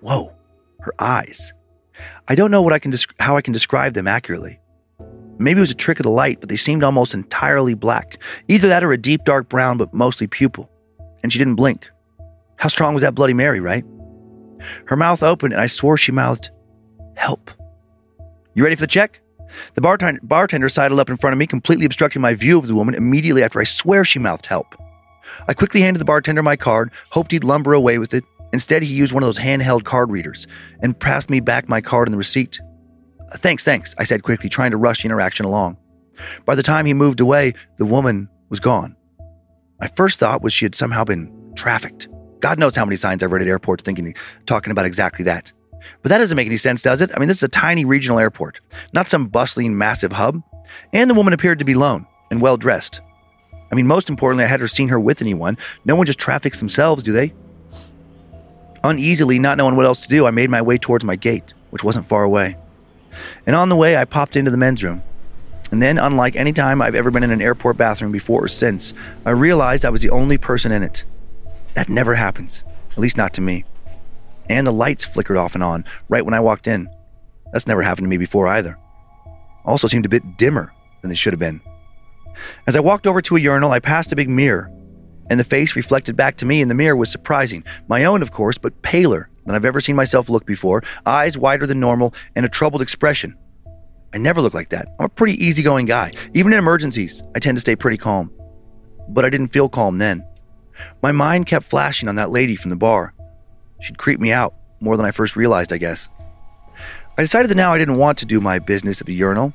[0.00, 0.32] Whoa,
[0.80, 1.54] her eyes.
[2.28, 4.58] I don't know what I can how I can describe them accurately.
[5.38, 8.22] Maybe it was a trick of the light, but they seemed almost entirely black.
[8.48, 10.70] Either that or a deep dark brown, but mostly pupil.
[11.22, 11.88] And she didn't blink.
[12.56, 13.84] How strong was that Bloody Mary, right?
[14.86, 16.50] Her mouth opened and I swore she mouthed,
[17.16, 17.50] Help.
[18.54, 19.20] You ready for the check?
[19.74, 22.74] The bartender, bartender sidled up in front of me, completely obstructing my view of the
[22.74, 24.74] woman immediately after I swear she mouthed help.
[25.48, 28.24] I quickly handed the bartender my card, hoped he'd lumber away with it.
[28.52, 30.46] Instead, he used one of those handheld card readers
[30.80, 32.60] and passed me back my card and the receipt.
[33.32, 35.76] Thanks, thanks, I said quickly, trying to rush the interaction along.
[36.44, 38.96] By the time he moved away, the woman was gone.
[39.80, 42.08] My first thought was she had somehow been trafficked.
[42.40, 44.14] God knows how many signs I've read at airports thinking,
[44.46, 45.52] talking about exactly that.
[46.02, 47.10] But that doesn't make any sense, does it?
[47.14, 48.60] I mean, this is a tiny regional airport,
[48.92, 50.42] not some bustling, massive hub.
[50.92, 53.00] And the woman appeared to be alone and well dressed.
[53.70, 55.58] I mean, most importantly, I had her seen her with anyone.
[55.84, 57.32] No one just traffics themselves, do they?
[58.82, 61.82] Uneasily, not knowing what else to do, I made my way towards my gate, which
[61.82, 62.56] wasn't far away.
[63.46, 65.02] And on the way, I popped into the men's room.
[65.70, 68.94] And then, unlike any time I've ever been in an airport bathroom before or since,
[69.24, 71.04] I realized I was the only person in it.
[71.74, 73.64] That never happens, at least not to me.
[74.48, 76.88] And the lights flickered off and on right when I walked in.
[77.52, 78.78] That's never happened to me before either.
[79.64, 81.60] Also seemed a bit dimmer than they should have been.
[82.66, 84.70] As I walked over to a urinal, I passed a big mirror,
[85.30, 87.64] and the face reflected back to me in the mirror was surprising.
[87.88, 91.66] My own, of course, but paler than I've ever seen myself look before, eyes wider
[91.66, 93.36] than normal, and a troubled expression.
[94.12, 94.88] I never look like that.
[94.98, 96.12] I'm a pretty easygoing guy.
[96.34, 98.30] Even in emergencies, I tend to stay pretty calm.
[99.08, 100.24] But I didn't feel calm then.
[101.02, 103.12] My mind kept flashing on that lady from the bar.
[103.80, 106.08] She'd creep me out more than I first realized, I guess.
[107.16, 109.52] I decided that now I didn't want to do my business at the urinal.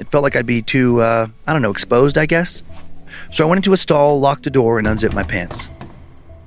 [0.00, 2.62] It felt like I'd be too, uh, I don't know, exposed, I guess.
[3.30, 5.68] So I went into a stall, locked the door, and unzipped my pants.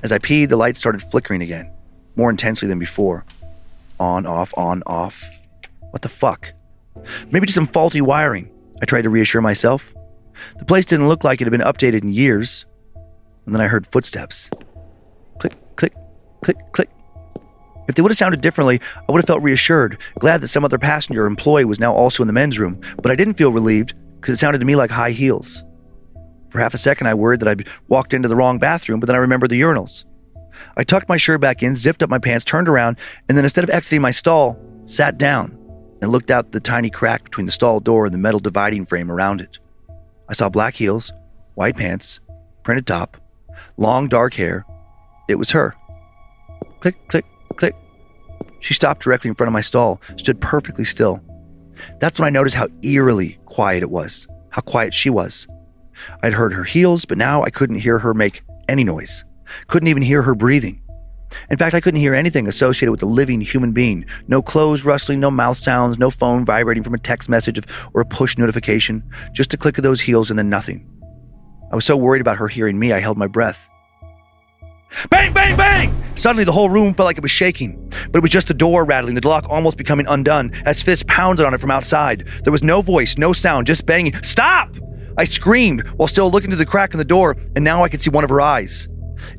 [0.04, 1.72] As I peed, the light started flickering again,
[2.18, 3.24] more intensely than before.
[4.00, 5.24] On, off, on, off.
[5.92, 6.54] What the fuck?
[7.32, 8.52] Maybe just some faulty wiring.
[8.82, 9.94] I tried to reassure myself.
[10.60, 12.66] The place didn't look like it had been updated in years.
[13.46, 14.50] And then I heard footsteps.
[15.40, 15.94] Click, click,
[16.44, 16.90] click, click.
[17.88, 20.78] If they would have sounded differently, I would have felt reassured, glad that some other
[20.78, 23.94] passenger or employee was now also in the men's room, but I didn't feel relieved
[24.20, 25.64] because it sounded to me like high heels.
[26.50, 29.16] For half a second, I worried that I'd walked into the wrong bathroom, but then
[29.16, 30.04] I remembered the urinals.
[30.76, 33.64] I tucked my shirt back in, zipped up my pants, turned around, and then instead
[33.64, 35.58] of exiting my stall, sat down
[36.02, 39.12] and looked out the tiny crack between the stall door and the metal dividing frame
[39.12, 39.60] around it.
[40.30, 41.14] I saw black heels,
[41.56, 42.20] white pants,
[42.64, 43.18] printed top,
[43.78, 44.66] long dark hair.
[45.28, 45.76] It was her.
[46.80, 47.76] Click, click, click.
[48.60, 51.22] She stopped directly in front of my stall, stood perfectly still.
[52.00, 55.48] That's when I noticed how eerily quiet it was, how quiet she was.
[56.24, 59.24] I'd heard her heels, but now I couldn't hear her make any noise.
[59.68, 60.82] Couldn't even hear her breathing.
[61.50, 64.06] In fact, I couldn't hear anything associated with a living human being.
[64.28, 67.60] No clothes rustling, no mouth sounds, no phone vibrating from a text message
[67.94, 69.04] or a push notification.
[69.34, 70.88] Just a click of those heels and then nothing.
[71.72, 73.70] I was so worried about her hearing me, I held my breath.
[75.10, 76.04] Bang, bang, bang!
[76.16, 78.86] Suddenly, the whole room felt like it was shaking, but it was just the door
[78.86, 82.26] rattling, the lock almost becoming undone as fists pounded on it from outside.
[82.44, 84.14] There was no voice, no sound, just banging.
[84.24, 84.76] Stop!
[85.18, 88.02] I screamed while still looking through the crack in the door, and now I could
[88.02, 88.88] see one of her eyes.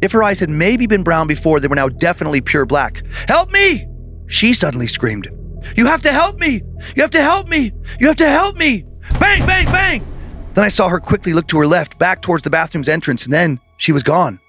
[0.01, 3.03] If her eyes had maybe been brown before, they were now definitely pure black.
[3.27, 3.87] Help me!
[4.27, 5.31] She suddenly screamed.
[5.77, 6.63] You have to help me!
[6.97, 7.73] You have to help me!
[7.99, 8.85] You have to help me!
[9.19, 10.07] Bang, bang, bang!
[10.55, 13.33] Then I saw her quickly look to her left, back towards the bathroom's entrance, and
[13.33, 14.41] then she was gone.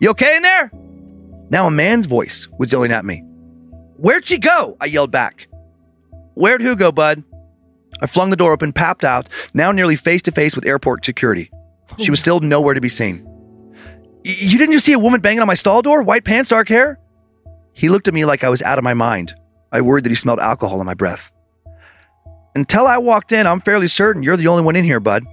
[0.00, 0.70] You okay in there?
[1.50, 3.22] Now a man's voice was yelling at me.
[3.96, 4.76] Where'd she go?
[4.80, 5.46] I yelled back.
[6.34, 7.22] Where'd who go, bud?
[8.02, 11.50] I flung the door open, papped out, now nearly face to face with airport security.
[11.98, 13.24] She was still nowhere to be seen.
[14.26, 16.02] You didn't just see a woman banging on my stall door?
[16.02, 16.98] White pants, dark hair?
[17.74, 19.34] He looked at me like I was out of my mind.
[19.70, 21.30] I worried that he smelled alcohol in my breath.
[22.54, 25.26] Until I walked in, I'm fairly certain you're the only one in here, bud.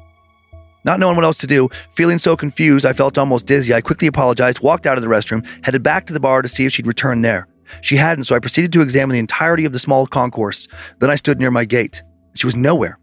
[0.84, 4.08] Not knowing what else to do, feeling so confused I felt almost dizzy, I quickly
[4.08, 6.88] apologized, walked out of the restroom, headed back to the bar to see if she'd
[6.88, 7.48] returned there.
[7.80, 10.68] She hadn't, so I proceeded to examine the entirety of the small concourse.
[11.00, 12.04] Then I stood near my gate.
[12.34, 13.00] She was nowhere.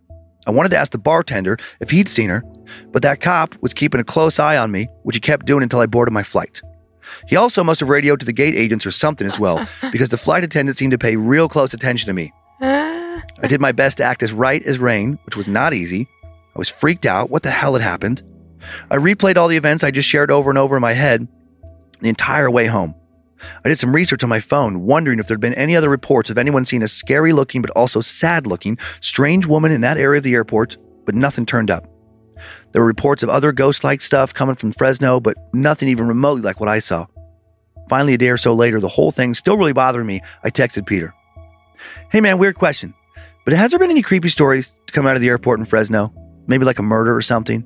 [0.47, 2.43] I wanted to ask the bartender if he'd seen her,
[2.93, 5.81] but that cop was keeping a close eye on me, which he kept doing until
[5.81, 6.61] I boarded my flight.
[7.27, 10.19] He also must have radioed to the gate agents or something as well, because the
[10.19, 12.33] flight attendant seemed to pay real close attention to me.
[12.61, 16.09] I did my best to act as right as rain, which was not easy.
[16.25, 17.31] I was freaked out.
[17.31, 18.23] What the hell had happened?
[18.91, 21.29] I replayed all the events I just shared over and over in my head
[22.01, 22.95] the entire way home.
[23.65, 26.39] I did some research on my phone, wondering if there'd been any other reports of
[26.39, 30.25] anyone seeing a scary looking but also sad looking strange woman in that area of
[30.25, 31.87] the airport, but nothing turned up.
[32.73, 36.43] There were reports of other ghost like stuff coming from Fresno, but nothing even remotely
[36.43, 37.07] like what I saw.
[37.89, 40.87] Finally, a day or so later, the whole thing still really bothering me, I texted
[40.87, 41.15] Peter.
[42.11, 42.93] Hey man, weird question,
[43.45, 46.13] but has there been any creepy stories to come out of the airport in Fresno?
[46.47, 47.65] Maybe like a murder or something?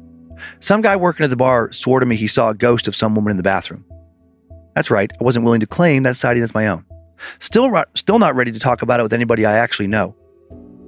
[0.60, 3.14] Some guy working at the bar swore to me he saw a ghost of some
[3.14, 3.84] woman in the bathroom.
[4.74, 6.84] That's right, I wasn't willing to claim that sighting as my own.
[7.40, 10.14] Still, still not ready to talk about it with anybody I actually know.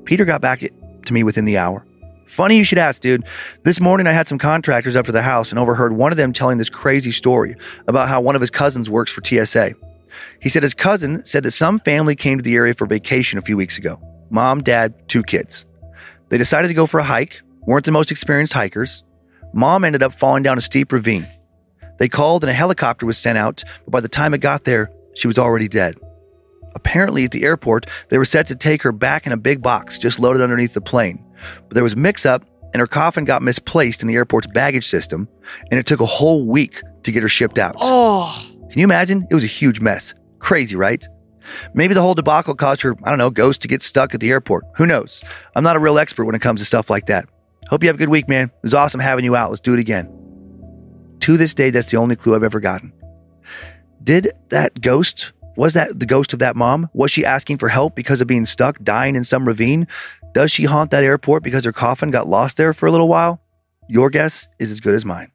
[0.04, 1.86] Peter got back to me within the hour.
[2.26, 3.24] Funny you should ask, dude.
[3.62, 6.32] This morning I had some contractors up to the house and overheard one of them
[6.32, 7.56] telling this crazy story
[7.86, 9.74] about how one of his cousins works for TSA.
[10.40, 13.42] He said his cousin said that some family came to the area for vacation a
[13.42, 14.00] few weeks ago
[14.30, 15.64] mom, dad, two kids.
[16.28, 19.04] They decided to go for a hike, weren't the most experienced hikers.
[19.52, 21.26] Mom ended up falling down a steep ravine.
[21.98, 24.90] They called and a helicopter was sent out, but by the time it got there,
[25.14, 25.96] she was already dead.
[26.74, 29.98] Apparently, at the airport, they were set to take her back in a big box
[29.98, 31.24] just loaded underneath the plane.
[31.68, 34.86] But there was a mix up, and her coffin got misplaced in the airport's baggage
[34.86, 35.28] system,
[35.70, 37.76] and it took a whole week to get her shipped out.
[37.80, 39.26] Oh, Can you imagine?
[39.30, 40.14] It was a huge mess.
[40.38, 41.06] Crazy, right?
[41.74, 44.30] Maybe the whole debacle caused her, I don't know, ghost to get stuck at the
[44.30, 44.64] airport.
[44.76, 45.22] Who knows?
[45.54, 47.28] I'm not a real expert when it comes to stuff like that.
[47.68, 48.46] Hope you have a good week, man.
[48.46, 49.50] It was awesome having you out.
[49.50, 50.10] Let's do it again.
[51.20, 52.92] To this day, that's the only clue I've ever gotten.
[54.02, 56.90] Did that ghost, was that the ghost of that mom?
[56.92, 59.86] Was she asking for help because of being stuck, dying in some ravine?
[60.34, 63.40] Does she haunt that airport because her coffin got lost there for a little while?
[63.88, 65.30] Your guess is as good as mine.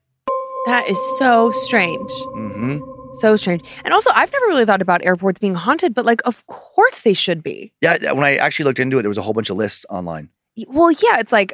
[0.66, 2.12] that is so strange.
[2.36, 2.80] Mm-hmm.
[3.14, 3.64] So strange.
[3.86, 7.14] And also, I've never really thought about airports being haunted, but like, of course they
[7.14, 7.72] should be.
[7.82, 10.30] Yeah, when I actually looked into it, there was a whole bunch of lists online.
[10.68, 11.54] Well, yeah, it's like,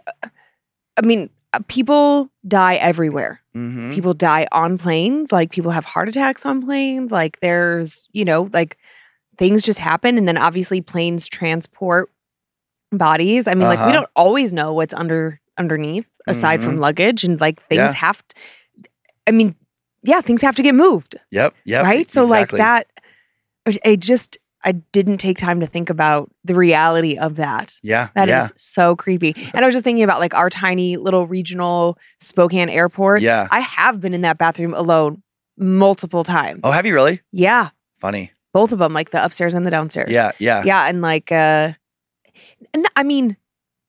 [0.98, 3.41] I mean, uh, people die everywhere.
[3.56, 3.91] Mm-hmm.
[3.91, 5.32] People die on planes.
[5.32, 7.12] Like, people have heart attacks on planes.
[7.12, 8.78] Like, there's, you know, like
[9.38, 10.18] things just happen.
[10.18, 12.10] And then obviously, planes transport
[12.91, 13.47] bodies.
[13.47, 13.91] I mean, like, we Uh-huh.
[13.93, 17.23] don't always know what's under underneath aside from luggage.
[17.23, 17.93] And like, things Yeah.
[17.93, 18.36] have, to,
[19.27, 19.55] I mean,
[20.03, 21.15] yeah, things have to get moved.
[21.31, 21.53] Yep.
[21.65, 21.83] Yep.
[21.83, 22.11] right?
[22.11, 22.59] So exactly.
[22.59, 22.65] like
[23.65, 27.75] that, I- just I didn't take time to think about the reality of that.
[27.83, 28.07] Yeah.
[28.15, 28.47] That is yeah.
[28.55, 29.36] so creepy.
[29.53, 33.21] And I was just thinking about like our tiny little regional Spokane airport.
[33.21, 33.47] Yeah.
[33.51, 35.21] I have been in that bathroom alone
[35.55, 36.61] multiple times.
[36.63, 37.21] Oh, have you really?
[37.31, 37.69] Yeah,
[37.99, 38.31] Funny.
[38.53, 40.09] both of them, like the upstairs and the downstairs.
[40.11, 40.31] Yeah.
[40.39, 40.63] Yeah.
[40.65, 41.73] yeah, and like uh,
[42.95, 43.38] I mean,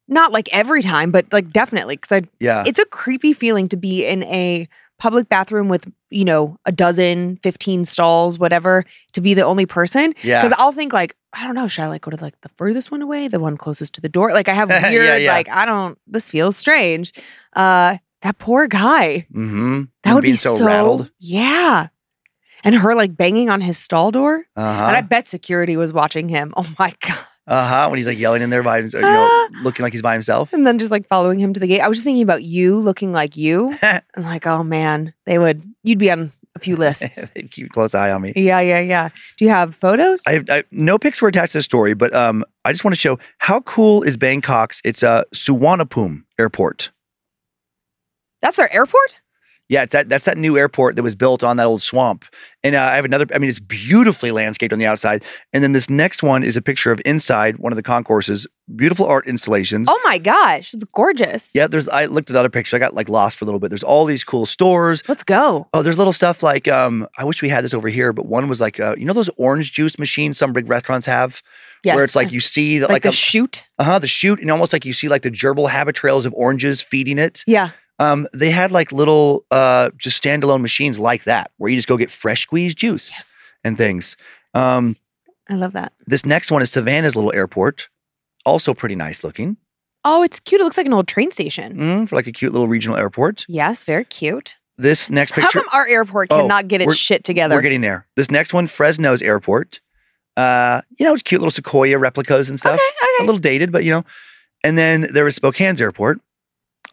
[0.09, 2.64] not like every time, but like definitely because I Yeah.
[2.66, 4.68] it's a creepy feeling to be in a
[4.99, 8.82] public bathroom with you know a dozen 15 stalls whatever
[9.12, 10.40] to be the only person Yeah.
[10.40, 12.90] because i'll think like i don't know should i like go to like the furthest
[12.90, 15.16] one away the one closest to the door like i have weird yeah.
[15.16, 15.32] yeah.
[15.34, 17.12] like i don't this feels strange
[17.55, 19.82] uh that poor guy Mm-hmm.
[20.05, 21.11] that would be so, so, rattled.
[21.18, 21.88] yeah
[22.64, 24.84] and her like banging on his stall door Uh-huh.
[24.86, 27.88] and i bet security was watching him oh my god uh-huh.
[27.88, 30.53] When he's like yelling in there by himself, you know, looking like he's by himself.
[30.53, 32.76] and then just like following him to the gate i was just thinking about you
[32.78, 37.28] looking like you i'm like oh man they would you'd be on a few lists
[37.34, 38.32] They Keep a close eye on me.
[38.34, 39.11] Yeah, yeah, yeah.
[39.36, 40.22] Do you have photos?
[40.26, 43.01] I, I no pics were attached to the story, but um, I just want to
[43.01, 44.80] show how cool is Bangkok's.
[44.84, 46.90] It's a uh, Suvarnabhumi Airport.
[48.40, 49.20] That's their airport?
[49.69, 52.25] Yeah, it's that that's that new airport that was built on that old swamp.
[52.62, 53.27] And uh, I have another.
[53.35, 55.25] I mean, it's beautifully landscaped on the outside.
[55.53, 58.47] And then this next one is a picture of inside one of the concourses.
[58.75, 59.89] Beautiful art installations.
[59.91, 61.51] Oh my gosh, it's gorgeous.
[61.55, 61.89] Yeah, there's.
[61.89, 62.75] I looked at other pictures.
[62.75, 63.69] I got like lost for a little bit.
[63.71, 65.03] There's all these cool stores.
[65.09, 65.69] Let's go.
[65.73, 67.07] Oh, there's little stuff like um.
[67.19, 69.31] I wish we had this over here, but one was like uh, you know those
[69.37, 71.43] orange juice machines some big restaurants have,
[71.85, 71.95] Yes.
[71.97, 73.69] where it's like you see like, like, the a, shoot.
[73.79, 76.33] uh huh the shoot and almost like you see like the gerbil habit trails of
[76.35, 77.43] oranges feeding it.
[77.47, 77.71] Yeah.
[77.99, 81.97] Um, they had like little uh just standalone machines like that where you just go
[81.97, 83.24] get fresh squeezed juice
[83.64, 84.16] and things.
[84.55, 84.97] Um,
[85.49, 85.92] I love that.
[86.07, 87.88] this next one is Savannah's little airport,
[88.44, 89.57] also pretty nice looking
[90.09, 90.61] Oh, it's cute.
[90.61, 91.76] It looks like an old train station.
[91.76, 93.44] mm, for like a cute little regional airport.
[93.49, 94.57] Yes, very cute.
[94.78, 97.57] This next How picture, come our airport Oh, cannot get its shit together?
[97.57, 98.07] we're getting there.
[98.14, 99.80] This next one, Fresno's airport.
[100.36, 102.74] Uh, you know, it's cute little Sequoia replicas and stuff.
[102.74, 103.24] okay, okay.
[103.24, 104.05] A little dated, but you know.
[104.62, 106.20] And then there was Spokane's airport,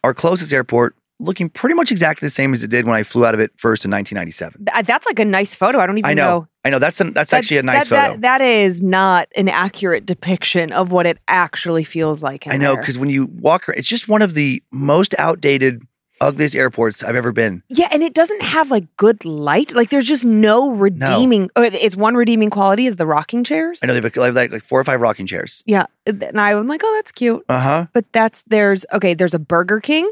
[0.03, 3.25] our closest airport, looking pretty much exactly the same as it did when I flew
[3.25, 4.65] out of it first in 1997.
[4.65, 5.79] Th- That's like a nice photo.
[5.79, 6.79] I don't even I know, I know.
[6.79, 8.13] That's a, that's That- actually a nice that, photo.
[8.19, 12.45] That, that is not an accurate depiction of what it actually feels like.
[12.45, 15.83] In I know because when you walk, it's just one of the most outdated,
[16.23, 17.63] ugliest airports I've ever been.
[17.69, 19.73] Yeah, and it doesn't have like good light.
[19.73, 21.49] Like there's just no redeeming.
[21.55, 23.79] Oh, it's one redeeming quality is the rocking chairs.
[23.83, 25.63] I know they've like, like four or five rocking chairs.
[25.65, 27.43] Yeah, and I'm like, oh, that's cute.
[27.49, 27.85] Uh huh.
[27.93, 29.13] But that's there's okay.
[29.13, 30.09] There's a Burger King.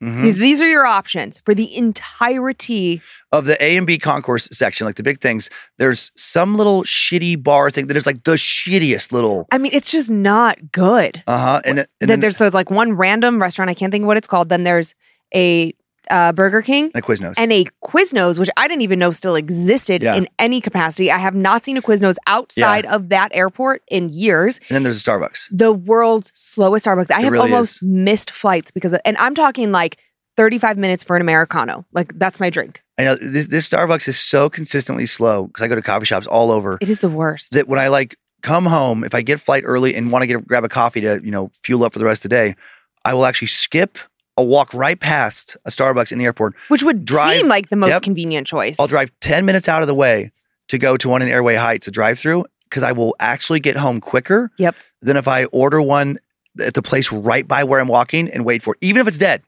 [0.00, 3.00] hmm These these are your options for the entirety.
[3.30, 5.48] Of the A and B concourse section, like the big things,
[5.78, 9.46] there's some little shitty bar thing that is like the shittiest little.
[9.50, 11.22] I mean, it's just not good.
[11.26, 11.60] Uh huh.
[11.64, 13.70] And, then- and then then there's so it's like one random restaurant.
[13.70, 14.48] I can't think of what it's called.
[14.50, 14.94] Then there's
[15.34, 15.74] a
[16.10, 16.90] uh, Burger King.
[16.94, 17.34] and a Quiznos.
[17.38, 20.14] And a Quiznos, which I didn't even know still existed Yeah.
[20.16, 21.10] in any capacity.
[21.12, 24.58] I have not seen a Quiznos outside of that airport in years.
[24.68, 25.48] and then there's a Starbucks.
[25.52, 27.10] the world's slowest Starbucks.
[27.10, 27.82] I It have really almost is.
[27.82, 29.96] missed flights because of, and I'm talking like
[30.36, 31.86] 35 minutes for an Americano.
[31.92, 32.82] Like that's my drink.
[32.98, 36.26] I know this, this Starbucks is so consistently slow because I go to coffee shops
[36.26, 37.52] all over It is the worst.
[37.52, 40.46] that when I like come home, if I get flight early and want to get
[40.48, 42.56] grab a coffee to you know fuel up for the rest of the day,
[43.04, 43.98] I will actually skip.
[44.36, 46.54] I'll walk right past a Starbucks in the airport.
[46.68, 48.02] Which would drive- seem like the most Yep.
[48.02, 48.76] convenient choice.
[48.80, 50.30] I'll drive ten minutes out of the way
[50.68, 54.00] to go to one in Airway Heights, a drive-through, because I will actually get home
[54.00, 54.50] quicker.
[54.58, 54.74] Yep.
[55.02, 56.18] Than if I order one
[56.60, 59.18] at the place right by where I'm walking and wait for it, even if it's
[59.18, 59.42] dead.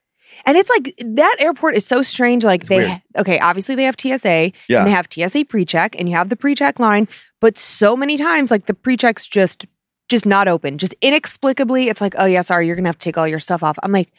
[0.45, 2.45] And it's like that airport is so strange.
[2.45, 3.03] Like It's they, weird.
[3.19, 4.79] okay, obviously they have TSA Yeah.
[4.79, 7.07] and they have TSA pre-check, and you have the pre-check line.
[7.41, 9.65] But so many times, like the pre-checks just
[10.11, 10.77] just not open.
[10.77, 13.63] Just inexplicably, it's like, oh yeah, sorry, you're gonna have to take all your stuff
[13.63, 13.79] off.
[13.83, 14.11] I'm like,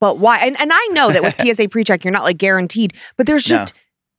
[0.00, 0.38] but why?
[0.38, 3.72] And and I know that with TSA pre-check, you're not like guaranteed, but there's just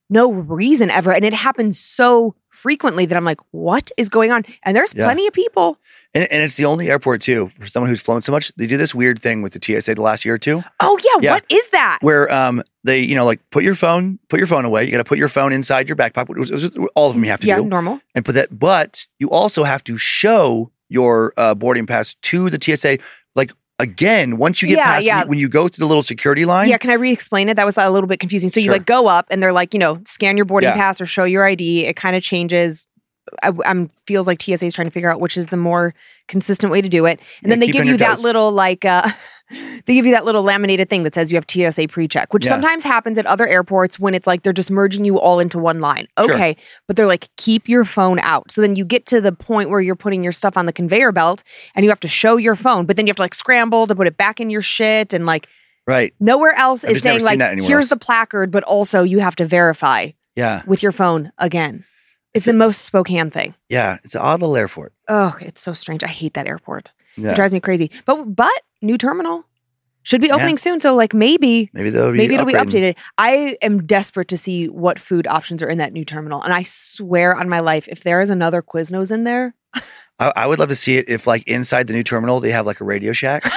[0.09, 1.11] no reason ever.
[1.11, 4.43] And it happens so frequently that I'm like, what is going on?
[4.63, 5.05] And there's Yeah.
[5.05, 5.78] plenty of people.
[6.13, 8.53] And, and it's the only airport too for someone who's flown so much.
[8.55, 11.21] They do this weird thing with the TSA the last year or two, Oh yeah,
[11.21, 11.32] Yeah.
[11.34, 11.97] what is that?
[12.01, 14.86] where um they you know like put your phone put your phone away.
[14.86, 16.30] You got to put your phone inside your backpack.
[16.30, 17.99] which is- which is all of them you have to yeah, do, normal.
[18.13, 18.57] and put that.
[18.57, 22.99] But you also have to show your uh, boarding pass to the TSA.
[23.34, 25.23] Like again, once you get Yeah, past yeah.
[25.26, 26.69] when you go through the little security line.
[26.69, 27.55] Yeah, can I re-explain it?
[27.55, 28.49] That was a little bit confusing.
[28.49, 30.76] So you like go up and they're like, you know, scan your boarding Yeah.
[30.76, 31.86] pass or show your ID.
[31.86, 32.88] It kind of changes.
[33.41, 35.93] I, am feels like TSA is trying to figure out which is the more
[36.28, 37.19] consistent way to do it.
[37.41, 39.09] And then they give you that little like uh
[39.85, 42.49] they give you that little laminated thing that says you have TSA pre-check, which Yeah.
[42.51, 45.79] sometimes happens at other airports when it's like they're just merging you all into one
[45.79, 46.07] line.
[46.17, 46.33] Sure.
[46.33, 46.55] Okay,
[46.87, 48.51] but they're like keep your phone out.
[48.51, 51.11] So then you get to the point where you're putting your stuff on the conveyor
[51.11, 51.43] belt
[51.75, 53.95] and you have to show your phone, but then you have to like scramble to
[53.95, 55.47] put it back in your shit and like
[55.87, 56.15] Right.
[56.19, 57.89] Nowhere else I've is saying like, here's else.
[57.89, 60.63] the placard, but also you have to verify Yeah.
[60.65, 61.85] with your phone again.
[62.33, 63.53] It's the most Spokane thing.
[63.69, 63.99] Yeah.
[64.03, 64.93] It's an odd little airport.
[65.07, 66.03] Oh, it's so strange.
[66.03, 66.91] I hate that airport.
[67.15, 67.29] Yeah.
[67.31, 67.91] It drives me crazy.
[68.05, 68.51] But but
[68.86, 69.45] new terminal
[70.03, 70.36] should be Yeah.
[70.36, 70.79] opening soon.
[70.79, 72.95] So like maybe Maybe they'll be maybe it'll be updated.
[73.17, 76.41] I am desperate to see what food options are in that new terminal.
[76.43, 79.55] And I swear on my life, if there is another Quiznos in there,
[80.19, 82.65] I, I would love to see it if, like, inside the new terminal, they have
[82.65, 83.43] like a Radio Shack.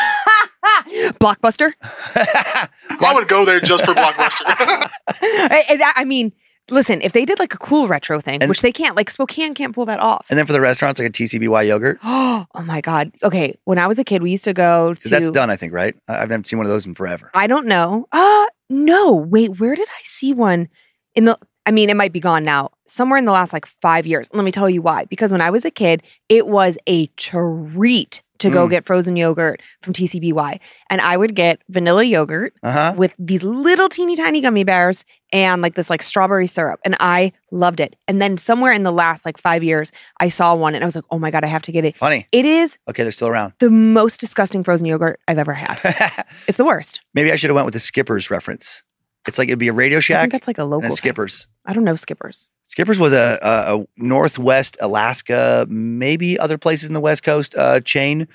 [1.21, 1.73] Blockbuster.
[2.15, 4.43] I would go there just for Blockbuster.
[4.47, 6.33] I- I mean,
[6.71, 9.55] listen, if they did like a cool retro thing, And- which they can't, like Spokane
[9.55, 10.27] can't pull that off.
[10.31, 11.99] and then for the restaurants, like a TCBY yogurt.
[12.05, 13.13] oh my god.
[13.23, 15.09] Okay, when I was a kid, we used to go to.
[15.09, 15.95] that's done, I think, right?
[16.09, 17.31] I- I've never seen one of those in forever.
[17.35, 18.07] I don't know.
[18.13, 19.13] Uh no.
[19.15, 20.69] Wait, where did I see one
[21.15, 21.39] in the?
[21.67, 22.71] I mean, it might be gone now.
[22.87, 24.27] Somewhere in the last like five years.
[24.33, 25.05] Let me tell you why.
[25.05, 28.71] Because when I was a kid, it was a treat to go Mm.
[28.71, 30.61] get frozen yogurt from TCBY,
[30.91, 32.95] and I would get vanilla yogurt Uh huh.
[32.97, 37.33] with these little teeny tiny gummy bears and like this like strawberry syrup and I
[37.51, 37.97] loved it.
[38.07, 40.95] And then somewhere in the last like 5 years I saw one and I was
[40.97, 42.27] like, "Oh my god, I have to get it." Funny.
[42.33, 43.53] It is Okay, they're still around.
[43.59, 45.79] the most disgusting frozen yogurt I've ever had.
[46.49, 47.01] It's the worst.
[47.15, 48.83] Maybe I should have went with the Skippers reference.
[49.27, 50.97] It's like it'd be a Radio I Shack think that's like a local thing.
[50.97, 51.49] Skippers.
[51.67, 52.47] I don't know skippers.
[52.69, 57.81] Skippers was a, a, a Northwest Alaska, maybe other places in the West Coast uh,
[57.81, 58.29] chain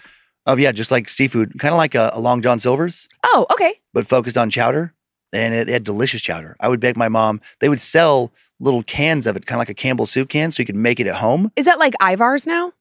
[0.45, 3.79] of yeah, just like seafood, kind of like a, a Long John Silver's, Oh, okay.
[3.93, 4.93] but focused on chowder.
[5.31, 6.55] And it, they had delicious chowder.
[6.59, 7.41] I would beg my mom.
[7.59, 10.61] They would sell little cans of it, kind of like a Campbell soup can, so
[10.61, 11.51] you could make it at home.
[11.55, 12.73] Is that like Ivar's now?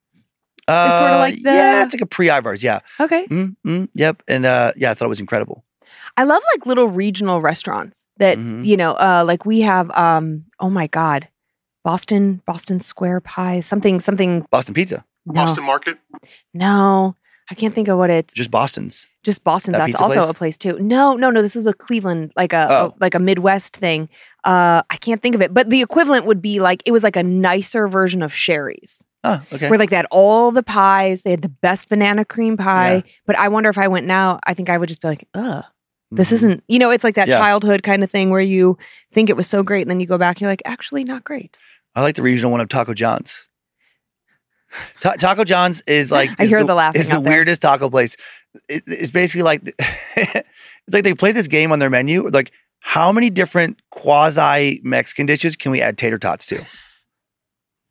[0.69, 2.63] Uh, sorta like the- yeah, it's like a pre Ivar's.
[2.63, 3.27] Yeah, Okay.
[3.27, 4.23] mm, mm, yep.
[4.29, 5.65] And uh, yeah, I thought it was incredible.
[6.17, 8.65] I love like little regional restaurants that, Mhm.
[8.65, 11.29] you know, uh like we have um oh my god.
[11.85, 15.35] Boston Boston Square Pie, something something Boston pizza, no.
[15.35, 15.99] Boston Market.
[16.55, 17.17] No.
[17.51, 19.09] I can't think of what it's just Boston's.
[19.25, 19.77] Just Boston's.
[19.77, 20.31] That That's also place?
[20.31, 20.79] a place too.
[20.79, 21.43] No, no, no.
[21.43, 22.87] This is a Cleveland, like a, Oh.
[22.87, 24.09] a- like a Midwest thing.
[24.45, 27.17] Uh, I can't think of it, but the equivalent would be like it was like
[27.17, 29.69] a nicer version of Shari's, Oh, okay.
[29.69, 31.23] where like they had all the pies.
[31.23, 32.95] They had the best banana cream pie.
[32.95, 33.13] Yeah.
[33.27, 35.65] But I wonder if I went now, I think I would just be like, ugh.
[36.15, 36.33] This Mhm.
[36.35, 37.39] isn't, you know, it's like that Yeah.
[37.39, 38.77] childhood kind of thing where you
[39.13, 41.25] think it was so great, and then you go back, and you're like, actually, not
[41.25, 41.57] great.
[41.95, 43.47] I like the regional one of Taco John's.
[45.01, 47.31] Ta- Taco John's is like I is hear the laughing Is the there.
[47.31, 48.17] weirdest taco place.
[48.69, 49.61] It- it's basically like
[50.17, 50.49] it's
[50.91, 52.29] like they play this game on their menu.
[52.29, 56.65] Like, how many different quasi Mexican dishes can we add tater tots to?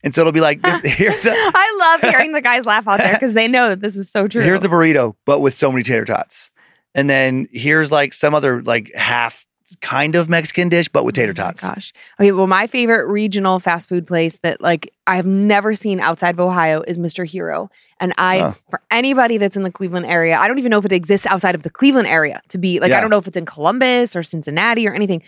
[0.03, 0.81] And so it'll be like this.
[0.95, 3.95] Here's a I love hearing the guys laugh out there because they know that this
[3.95, 4.41] is so true.
[4.41, 6.49] here's a burrito, but with so many tater tots.
[6.95, 9.45] And then here's like some other like half
[9.81, 11.61] kind of Mexican dish, but with tater Oh tots.
[11.61, 11.93] Gosh.
[12.19, 16.35] Okay, well, my favorite regional fast food place that like I have never seen outside
[16.35, 17.25] of Ohio is Mr.
[17.25, 17.69] Hero.
[17.99, 18.55] And I Oh.
[18.69, 21.55] for anybody that's in the Cleveland area, I don't even know if it exists outside
[21.55, 24.23] of the Cleveland area to be like I don't know if it's in Columbus or
[24.23, 25.21] Cincinnati or anything.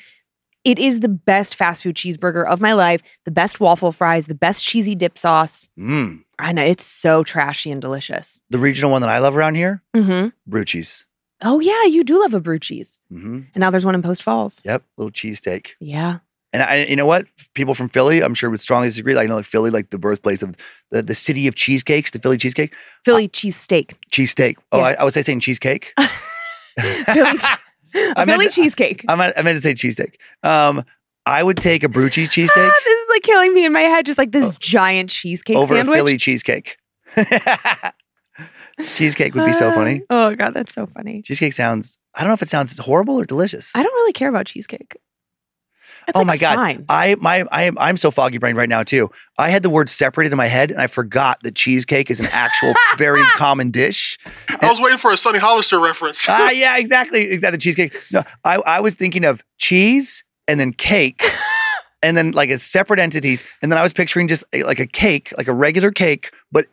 [0.63, 4.35] It is the best fast food cheeseburger of my life, the best waffle fries, the
[4.35, 5.67] best cheesy dip sauce.
[5.77, 6.23] Mm.
[6.39, 8.39] I know it's so trashy and delicious.
[8.49, 11.05] The regional one that I love around here, hmm Bruchi's.
[11.43, 12.99] Oh yeah, you do love a Bruchi's.
[13.09, 14.61] hmm And now there's one in Post Falls.
[14.65, 15.71] Yep, little cheesesteak.
[15.79, 16.19] Yeah.
[16.53, 17.25] And I, you know what?
[17.55, 19.15] People from Philly, I'm sure would strongly disagree.
[19.15, 20.55] Like, you know, Philly, like the birthplace of
[20.91, 22.73] the, the city of cheesecakes, the Philly cheesecake,
[23.03, 23.95] Philly cheese steak.
[24.11, 24.57] cheesesteak.
[24.71, 24.83] Oh, Yeah.
[24.85, 25.93] I, I would say saying cheesecake.
[26.79, 27.59] Philly, I
[28.15, 29.03] a meant Philly to- cheesecake.
[29.07, 30.15] I meant, I meant to say cheesesteak.
[30.43, 30.83] Um,
[31.25, 34.05] I would take a Bruchi's cheesesteak Ah, this is like killing me in my head.
[34.05, 35.95] Just like this giant cheesecake over sandwich.
[35.95, 36.77] a Philly cheesecake.
[38.81, 40.01] Cheesecake would be so funny.
[40.09, 41.21] Ah, Oh god, that's so funny.
[41.21, 41.97] Cheesecake sounds.
[42.15, 43.71] I don't know if it sounds horrible or delicious.
[43.75, 44.97] I don't really care about cheesecake.
[46.05, 46.85] It's oh like my god, fine.
[46.89, 49.09] I my I am I'm so foggy brain right now too.
[49.37, 52.27] I had the word separated in my head, and I forgot that cheesecake is an
[52.31, 54.17] actual very common dish.
[54.49, 56.25] I was waiting for a Sonny Hollister reference.
[56.27, 57.57] Ah, yeah, exactly, exactly.
[57.57, 57.95] Cheesecake.
[58.11, 61.23] No, I I was thinking of cheese and then cake.
[62.05, 63.45] And then, like, as separate entities.
[63.61, 66.65] And then I was picturing just a- like a cake, like a regular cake, but
[66.65, 66.69] eh,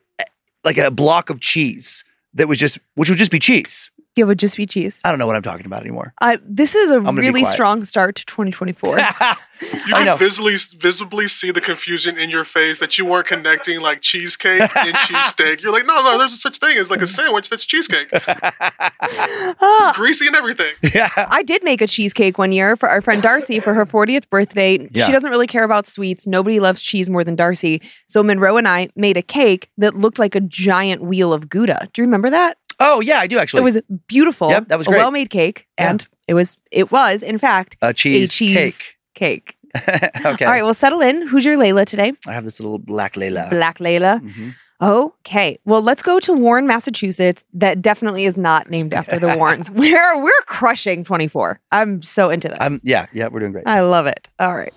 [0.65, 2.05] like a block of cheese
[2.35, 3.91] that was just, which would just be cheese.
[4.17, 5.01] It would just be cheese.
[5.05, 6.13] I don't know what I'm talking about anymore.
[6.21, 8.99] Uh, this is a really strong start to 2024.
[9.63, 10.17] You I can know.
[10.17, 14.71] visibly visibly see the confusion in your face that you weren't connecting like cheesecake and
[14.95, 15.61] cheesesteak.
[15.61, 18.09] You're like, no, no, there's such thing as like a sandwich that's cheesecake.
[19.03, 20.73] It's greasy and everything.
[20.95, 21.11] yeah.
[21.17, 24.89] I did make a cheesecake one year for our friend Darcy for her 40th birthday.
[24.93, 25.07] Yeah.
[25.07, 26.27] She doesn't really care about sweets.
[26.27, 27.83] Nobody loves cheese more than Darcy.
[28.09, 31.89] So Monroe and I made a cake that looked like a giant wheel of Gouda.
[31.93, 32.57] Do you remember that?
[32.81, 33.61] Oh, yeah, I do actually.
[33.61, 34.49] it was beautiful.
[34.51, 35.91] Yep, that was a well-made cake, Yeah.
[35.91, 38.79] and it was it was in fact a cheese, a cheese
[39.15, 39.55] cake.
[39.55, 39.57] cake.
[40.25, 40.45] okay.
[40.45, 41.27] All right, well, settle in.
[41.29, 42.13] Who's your Layla today?
[42.27, 43.51] I have this little black Layla.
[43.51, 44.21] Black Layla.
[44.21, 44.55] Mhm.
[44.83, 45.59] Okay.
[45.67, 47.45] Well, let's go to Warren, Massachusetts.
[47.53, 49.71] That definitely is not named after the Warrens.
[49.83, 51.61] we're we're crushing 24.
[51.71, 52.57] I'm so into this.
[52.61, 53.67] I'm, yeah, yeah, we're doing great.
[53.69, 54.31] I love it.
[54.41, 54.73] All right.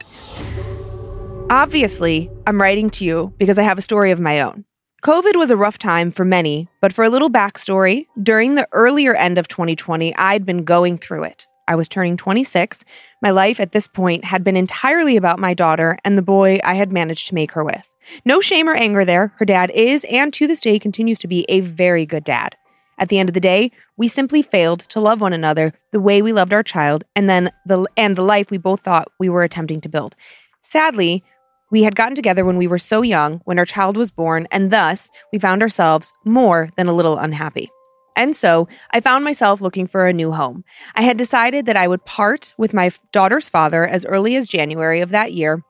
[1.49, 4.65] Obviously, I'm writing to you because I have a story of my own.
[5.03, 9.13] COVID was a rough time for many, but for a little backstory, during the earlier
[9.13, 11.45] end of 2020, I'd been going through it.
[11.67, 12.85] I was turning 26.
[13.21, 16.75] My life at this point had been entirely about my daughter and the boy I
[16.75, 17.91] had managed to make her with.
[18.23, 19.33] No shame or anger there.
[19.39, 22.55] Her dad is, and to this day continues to be, a very good dad.
[22.97, 26.21] At the end of the day, we simply failed to love one another the way
[26.21, 29.43] we loved our child and then the and the life we both thought we were
[29.43, 30.15] attempting to build.
[30.61, 31.25] Sadly,
[31.73, 34.69] we had gotten together when we were so young, when our child was born, and
[34.69, 37.67] thus we found ourselves more than a little unhappy.
[38.15, 40.63] And so I found myself looking for a new home.
[40.93, 45.01] I had decided that I would part with my daughter's father as early as January
[45.01, 45.63] of that year,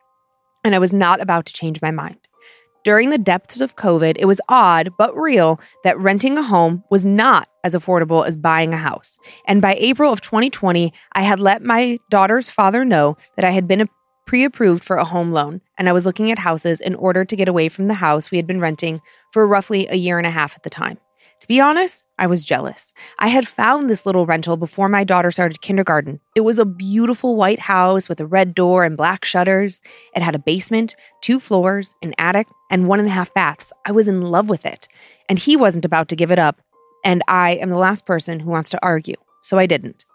[0.65, 2.17] and I was not about to change my mind.
[2.83, 7.05] During the depths of COVID, it was odd but real that renting a home was
[7.05, 9.17] not as affordable as buying a house.
[9.47, 13.69] And by April of 2020, I had let my daughter's father know that I had
[13.69, 13.79] been
[14.25, 17.35] pre approved for a home loan, and I was looking at houses in order to
[17.35, 19.01] get away from the house we had been renting
[19.31, 20.97] for roughly a year and a half at the time.
[21.43, 22.93] To be honest, I was jealous.
[23.19, 26.21] I had found this little rental before my daughter started kindergarten.
[26.35, 29.81] It was a beautiful white house with a red door and black shutters.
[30.15, 33.73] It had a basement, two floors, an attic, and one and a half baths.
[33.85, 34.87] I was in love with it.
[35.27, 36.61] And he wasn't about to give it up.
[37.03, 40.05] And I am the last person who wants to argue, so I didn't.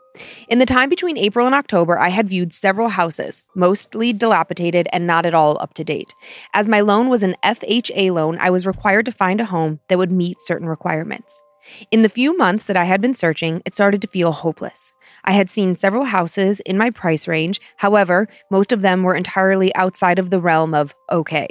[0.48, 5.06] In the time between April and October, I had viewed several houses, mostly dilapidated and
[5.06, 6.14] not at all up to date.
[6.54, 9.98] As my loan was an FHA loan, I was required to find a home that
[9.98, 11.42] would meet certain requirements.
[11.90, 14.92] In the few months that I had been searching, it started to feel hopeless.
[15.24, 19.74] I had seen several houses in my price range, however, most of them were entirely
[19.74, 21.48] outside of the realm of okay.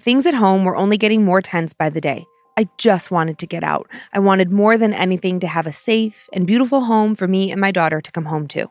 [0.00, 2.24] Things at home were only getting more tense by the day.
[2.60, 3.88] I just wanted to get out.
[4.12, 7.58] I wanted more than anything to have a safe and beautiful home for me and
[7.58, 8.70] my daughter to come home to.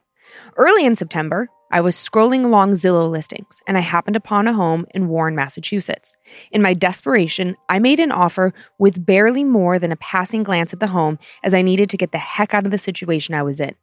[0.57, 4.85] Early in September, I was scrolling along Zillow listings and I happened upon a home
[4.93, 6.15] in Warren, Massachusetts.
[6.51, 10.79] In my desperation, I made an offer with barely more than a passing glance at
[10.79, 13.59] the home as I needed to get the heck out of the situation I was
[13.59, 13.73] in.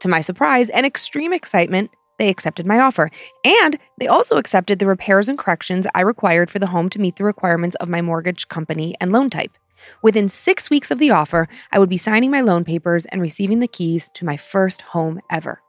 [0.00, 3.10] To my surprise and extreme excitement, they accepted my offer.
[3.44, 7.16] And they also accepted the repairs and corrections I required for the home to meet
[7.16, 9.56] the requirements of my mortgage company and loan type.
[10.02, 13.60] Within six weeks of the offer, I would be signing my loan papers and receiving
[13.60, 15.60] the keys to my first home ever.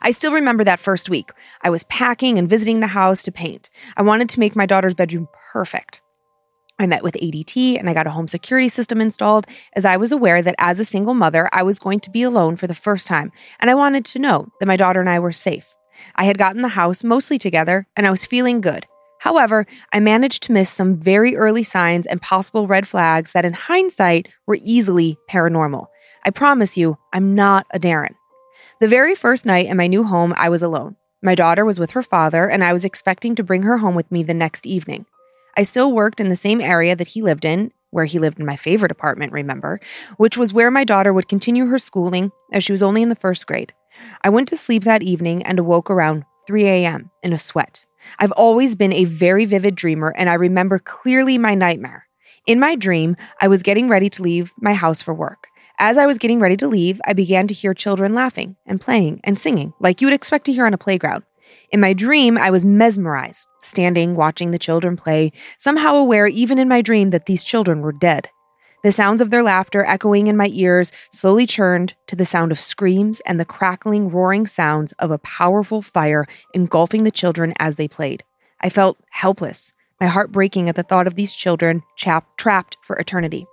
[0.00, 1.30] I still remember that first week.
[1.62, 3.70] I was packing and visiting the house to paint.
[3.96, 6.00] I wanted to make my daughter's bedroom perfect.
[6.80, 10.12] I met with ADT and I got a home security system installed as I was
[10.12, 13.06] aware that as a single mother, I was going to be alone for the first
[13.06, 15.66] time, and I wanted to know that my daughter and I were safe.
[16.14, 18.86] I had gotten the house mostly together and I was feeling good.
[19.20, 23.52] However, I managed to miss some very early signs and possible red flags that, in
[23.52, 25.86] hindsight, were easily paranormal.
[26.24, 28.14] I promise you, I'm not a Darren.
[28.80, 30.96] The very first night in my new home, I was alone.
[31.20, 34.10] My daughter was with her father, and I was expecting to bring her home with
[34.12, 35.06] me the next evening.
[35.56, 38.46] I still worked in the same area that he lived in, where he lived in
[38.46, 39.80] my favorite apartment, remember,
[40.16, 43.16] which was where my daughter would continue her schooling as she was only in the
[43.16, 43.72] first grade.
[44.22, 47.10] I went to sleep that evening and awoke around 3 a.m.
[47.22, 47.86] in a sweat.
[48.18, 52.06] I've always been a very vivid dreamer, and I remember clearly my nightmare.
[52.46, 55.48] In my dream, I was getting ready to leave my house for work.
[55.78, 59.20] As I was getting ready to leave, I began to hear children laughing and playing
[59.22, 61.22] and singing, like you would expect to hear on a playground.
[61.70, 66.68] In my dream, I was mesmerized, standing, watching the children play, somehow aware, even in
[66.68, 68.30] my dream, that these children were dead.
[68.84, 72.60] The sounds of their laughter echoing in my ears slowly churned to the sound of
[72.60, 77.88] screams and the crackling, roaring sounds of a powerful fire engulfing the children as they
[77.88, 78.22] played.
[78.60, 82.96] I felt helpless, my heart breaking at the thought of these children chap- trapped for
[82.96, 83.46] eternity.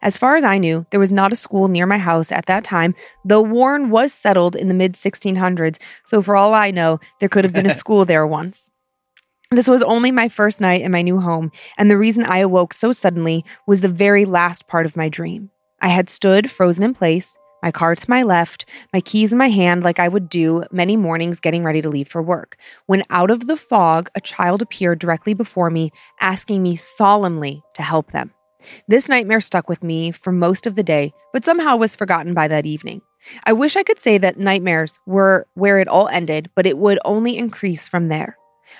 [0.00, 2.64] As far as I knew, there was not a school near my house at that
[2.64, 2.94] time,
[3.24, 7.44] though Warren was settled in the mid 1600s, so for all I know, there could
[7.44, 8.68] have been a school there once.
[9.52, 12.72] This was only my first night in my new home, and the reason I awoke
[12.72, 15.50] so suddenly was the very last part of my dream.
[15.82, 19.50] I had stood frozen in place, my car to my left, my keys in my
[19.50, 23.30] hand, like I would do many mornings getting ready to leave for work, when out
[23.30, 25.90] of the fog, a child appeared directly before me,
[26.20, 28.32] asking me solemnly to help them.
[28.88, 32.48] This nightmare stuck with me for most of the day, but somehow was forgotten by
[32.48, 33.02] that evening.
[33.44, 36.98] I wish I could say that nightmares were where it all ended, but it would
[37.04, 38.38] only increase from there.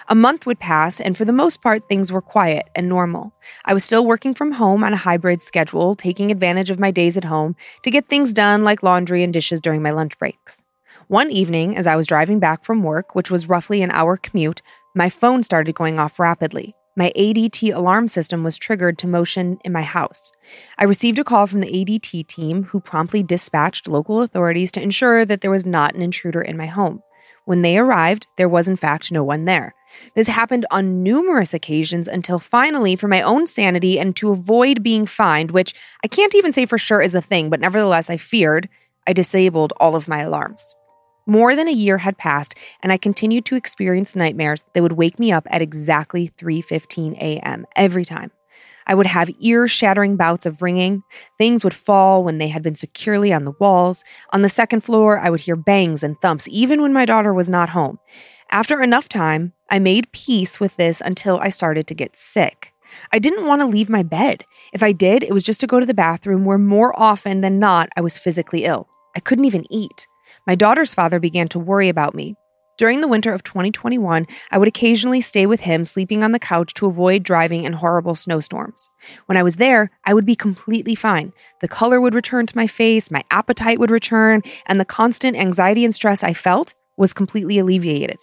[0.08, 3.32] A month would pass, and for the most part, things were quiet and normal.
[3.64, 7.16] I was still working from home on a hybrid schedule, taking advantage of my days
[7.16, 10.62] at home to get things done like laundry and dishes during my lunch breaks.
[11.08, 14.62] One evening, as I was driving back from work, which was roughly an hour commute,
[14.94, 16.74] my phone started going off rapidly.
[16.94, 20.30] My ADT alarm system was triggered to motion in my house.
[20.76, 25.24] I received a call from the ADT team, who promptly dispatched local authorities to ensure
[25.24, 27.02] that there was not an intruder in my home.
[27.44, 29.74] When they arrived, there was in fact no one there.
[30.14, 35.06] This happened on numerous occasions until finally, for my own sanity and to avoid being
[35.06, 35.74] fined, which
[36.04, 38.68] I can't even say for sure is a thing, but nevertheless I feared,
[39.06, 40.74] I disabled all of my alarms.
[41.26, 45.18] More than a year had passed, and I continued to experience nightmares that would wake
[45.18, 47.66] me up at exactly 3:15 a.m.
[47.76, 48.30] every time.
[48.86, 51.02] I would have ear shattering bouts of ringing.
[51.38, 54.02] Things would fall when they had been securely on the walls.
[54.32, 57.48] On the second floor, I would hear bangs and thumps, even when my daughter was
[57.48, 57.98] not home.
[58.50, 62.72] After enough time, I made peace with this until I started to get sick.
[63.12, 64.44] I didn't want to leave my bed.
[64.72, 67.58] If I did, it was just to go to the bathroom, where more often than
[67.58, 68.88] not, I was physically ill.
[69.16, 70.06] I couldn't even eat.
[70.46, 72.34] My daughter's father began to worry about me.
[72.78, 76.72] During the winter of 2021, I would occasionally stay with him, sleeping on the couch
[76.74, 78.88] to avoid driving in horrible snowstorms.
[79.26, 81.32] When I was there, I would be completely fine.
[81.60, 85.84] The color would return to my face, my appetite would return, and the constant anxiety
[85.84, 88.18] and stress I felt was completely alleviated.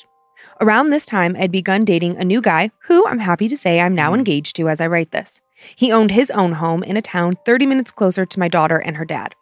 [0.61, 3.95] Around this time, I'd begun dating a new guy who I'm happy to say I'm
[3.95, 4.19] now mm-hmm.
[4.19, 5.41] engaged to as I write this.
[5.75, 8.97] He owned his own home in a town 30 minutes closer to my daughter and
[8.97, 9.35] her dad.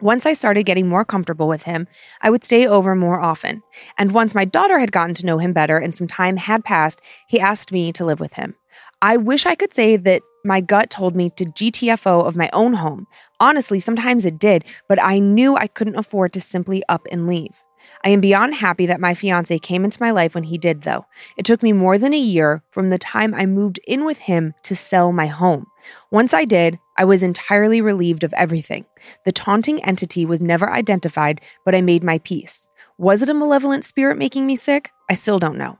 [0.00, 1.88] Once I started getting more comfortable with him,
[2.20, 3.62] I would stay over more often.
[3.98, 7.00] And once my daughter had gotten to know him better and some time had passed,
[7.28, 8.56] he asked me to live with him.
[9.00, 12.74] I wish I could say that my gut told me to GTFO of my own
[12.74, 13.06] home.
[13.40, 17.62] Honestly, sometimes it did, but I knew I couldn't afford to simply up and leave.
[18.04, 21.06] I am beyond happy that my fiance came into my life when he did, though.
[21.36, 24.54] It took me more than a year from the time I moved in with him
[24.64, 25.66] to sell my home.
[26.10, 28.86] Once I did, I was entirely relieved of everything.
[29.24, 32.68] The taunting entity was never identified, but I made my peace.
[32.98, 34.90] Was it a malevolent spirit making me sick?
[35.10, 35.78] I still don't know.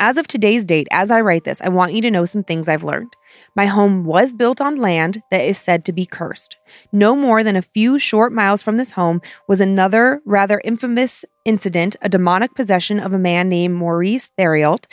[0.00, 2.68] As of today's date, as I write this, I want you to know some things
[2.68, 3.14] I've learned.
[3.56, 6.56] My home was built on land that is said to be cursed.
[6.92, 11.96] No more than a few short miles from this home was another rather infamous incident,
[12.00, 14.84] a demonic possession of a man named Maurice Theriault.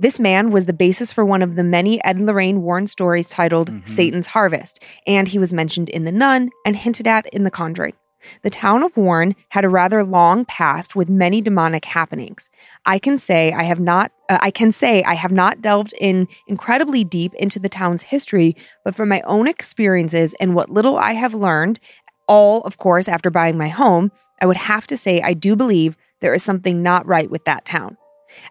[0.00, 3.30] This man was the basis for one of the many Ed and Lorraine Warren stories
[3.30, 3.88] titled Mhm.
[3.88, 7.94] Satan's Harvest, and he was mentioned in The Nun and hinted at in The Conjuring.
[8.42, 12.48] The town of Warren had a rather long past with many demonic happenings.
[12.86, 16.26] I can say I have not uh, I can say I have not delved in
[16.48, 21.12] incredibly deep into the town's history, but from my own experiences and what little I
[21.12, 21.78] have learned,
[22.26, 25.94] all of course after buying my home, I would have to say I do believe
[26.22, 27.98] there is something not right with that town.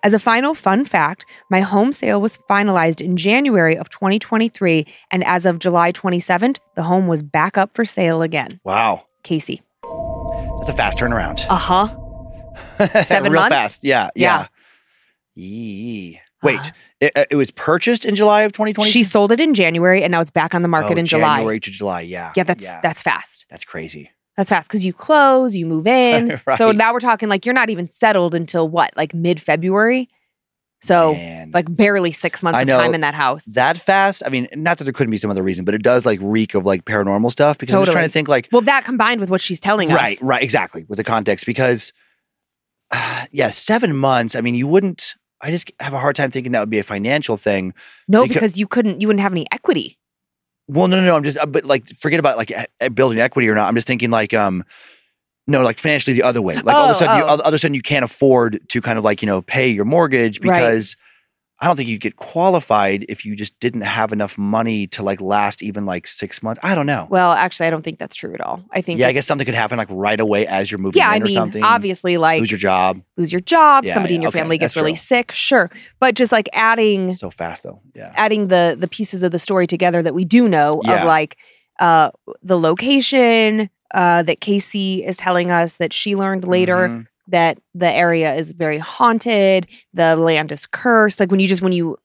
[0.04, 5.24] As a final fun fact, my home sale was finalized in January of 2023, and
[5.24, 8.60] as of July 27th, the home was back up for sale again.
[8.64, 9.06] Wow.
[9.24, 9.62] Casey.
[9.84, 11.46] That's a fast turnaround.
[11.50, 11.88] Uh huh.
[13.04, 13.50] seven Real months?
[13.56, 13.84] fast.
[13.84, 14.10] Yeah.
[14.16, 14.48] Yeah.
[15.36, 16.20] Yee.
[16.44, 16.72] Wait, Uh-huh.
[17.00, 18.92] it, it was purchased in July of 2020?
[18.92, 21.38] She sold it in January, and now it's back on the market Oh, in July.
[21.38, 22.02] January to July.
[22.02, 22.34] Yeah.
[22.36, 23.46] Yeah, that's that's fast.
[23.50, 24.12] that's crazy.
[24.38, 26.40] That's fast because you close, you move in.
[26.58, 30.10] So now we're talking like you're not even settled until what, like mid February.
[30.82, 31.52] So Man.
[31.54, 32.78] like barely six months I of know.
[32.78, 33.46] time in that house.
[33.46, 34.22] that fast.
[34.26, 36.56] I mean, not that there couldn't be some other reason, but it does like reek
[36.56, 39.30] of like paranormal stuff because I'm just trying to think like well, that combined with
[39.30, 41.94] what she's telling us, right, right, exactly with the context because
[43.32, 44.36] yeah, seven months.
[44.36, 45.16] I mean, you wouldn't.
[45.42, 47.74] I just have a hard time thinking that would be a financial thing.
[48.08, 49.98] No, Becau- because you couldn't, you wouldn't have any equity.
[50.68, 51.16] Well, no, no, no.
[51.16, 52.52] I'm just, uh, but like, forget about like
[52.94, 53.68] building equity or not.
[53.68, 54.64] I'm just thinking like, um,
[55.46, 56.56] no, like financially the other way.
[56.56, 57.28] Like all of a Oh, sudden, you, oh.
[57.28, 59.68] all, all of a sudden, you can't afford to kind of like you know pay
[59.68, 60.60] your mortgage Right.
[61.64, 65.22] I don't think you'd get qualified if you just didn't have enough money to like
[65.22, 66.60] last even like six months.
[66.62, 67.08] I don't know.
[67.10, 68.64] Well, actually, I don't think that's true at all.
[68.72, 71.10] I think yeah, I guess something could happen like right away as you're moving yeah,
[71.16, 71.64] in I or mean, something.
[71.64, 74.76] obviously, like lose your job lose your job, Yeah, somebody in your okay, family gets
[74.76, 74.98] really true.
[74.98, 75.72] sick, sure.
[76.02, 77.80] But just like adding so fast though.
[77.96, 78.12] Yeah.
[78.16, 81.02] adding the the pieces of the story together that we do know Yeah.
[81.02, 81.38] of like
[81.80, 82.12] uh
[82.42, 87.08] the location uh that Casey is telling us that she learned later Mhm.
[87.28, 91.20] That the area is very haunted, the land is cursed.
[91.20, 91.98] Like when you just when you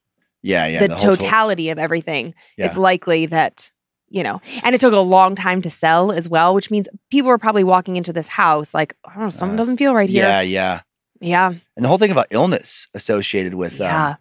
[0.42, 0.80] Yeah, yeah.
[0.86, 3.70] the, to- totality of everything, it's likely that
[4.10, 7.30] you know, and it took a long time to sell as well, which means people
[7.30, 10.08] are probably walking into this house like, I don't know, something Uh, doesn't feel right
[10.08, 10.22] here.
[10.22, 10.80] Yeah, yeah.
[11.20, 11.48] Yeah.
[11.76, 14.10] And the whole thing about illness associated with Yeah.
[14.10, 14.16] um,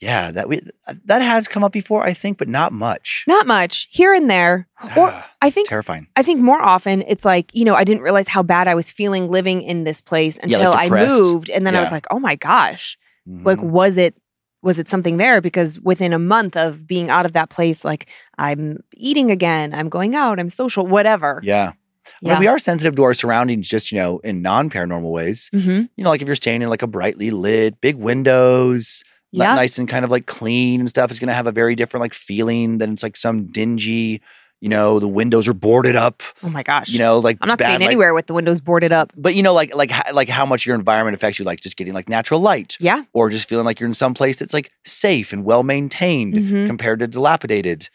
[0.00, 0.60] yeah, that we
[1.04, 3.24] that has come up before, I think, but not much.
[3.26, 4.66] Not much here and there.
[4.96, 6.06] Or Ah, I think terrifying.
[6.16, 8.90] I think more often it's like, you know, I didn't realize how bad I was
[8.90, 11.50] feeling living in this place Yeah, like until I moved.
[11.50, 12.96] And then I was like, oh my gosh.
[13.26, 13.70] Like, Mhm.
[13.70, 14.14] was it
[14.62, 15.40] was it something there?
[15.40, 19.88] Because within a month of being out of that place, like I'm eating again, I'm
[19.88, 21.40] going out, I'm social, whatever.
[21.42, 21.72] yeah.
[22.06, 22.32] I Yeah.
[22.32, 25.48] mean, we are sensitive to our surroundings just, you know, in non paranormal ways.
[25.52, 29.02] hmm You know, like if you're staying in like a brightly lit, big windows,
[29.32, 29.54] Yeah.
[29.54, 32.02] nice and kind of like clean and stuff, it's going to have a very different
[32.02, 34.20] like feeling than it's like some dingy,
[34.60, 36.88] you know, the windows are boarded up, Oh my gosh.
[36.90, 39.12] you know, like I'm not bad, staying like- anywhere with the windows boarded up.
[39.16, 41.94] But you know, like like like how much your environment affects you, like just getting
[41.94, 43.04] like natural light, Yeah.
[43.12, 46.66] or just feeling like you're in some place that's like safe and well maintained Mhm.
[46.66, 47.88] compared to dilapidated,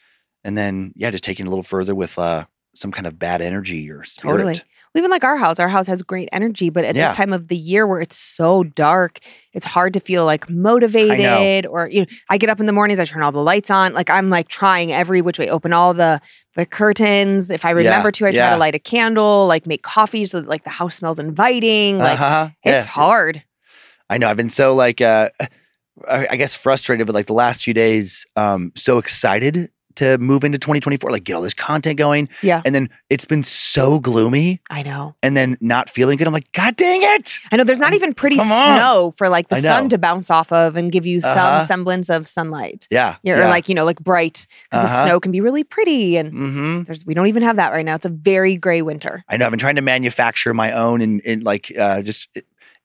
[0.44, 3.90] and then yeah, just taking a little further with uh some kind of bad energy
[3.92, 4.34] or spirit.
[4.38, 4.56] Totally.
[4.96, 7.08] Even like our house, our house has great energy, but at Yeah.
[7.10, 9.20] this time of the year where it's so dark,
[9.54, 11.66] it's hard to feel like motivated.
[11.66, 13.94] Or you know, I get up in the mornings, I turn all the lights on.
[13.94, 16.22] Like I'm like trying every which way, open all the
[16.56, 17.50] the curtains.
[17.52, 18.54] If I remember to, I try yeah.
[18.54, 21.98] to light a candle, like make coffee so that like the house smells inviting.
[21.98, 22.50] Like Uh-huh.
[22.64, 22.92] it's Yeah.
[22.92, 23.44] hard.
[24.10, 24.30] I know.
[24.30, 25.30] I've been so like uh
[26.08, 30.44] I I guess frustrated, but like the last few days, um, so excited to move
[30.44, 32.30] into 2024, like get all this content going.
[32.42, 32.62] Yeah.
[32.66, 35.16] And then it's been so gloomy I know.
[35.24, 36.28] and then not feeling good.
[36.28, 37.40] I'm like, God dang it.
[37.52, 38.78] I know there's not even pretty come on.
[38.80, 41.66] snow for like the sun to bounce off of and give you some Uh-huh.
[41.66, 42.88] semblance of sunlight.
[42.92, 43.16] Yeah.
[43.24, 45.06] Yeah, Or like, you know, like bright because the Uh-huh.
[45.06, 46.84] snow can be really pretty and mm-hmm.
[46.84, 47.96] There's we don't even have that right now.
[47.96, 49.24] It's a very gray winter.
[49.30, 52.30] I know I've been trying to manufacture my own and, and like uh, just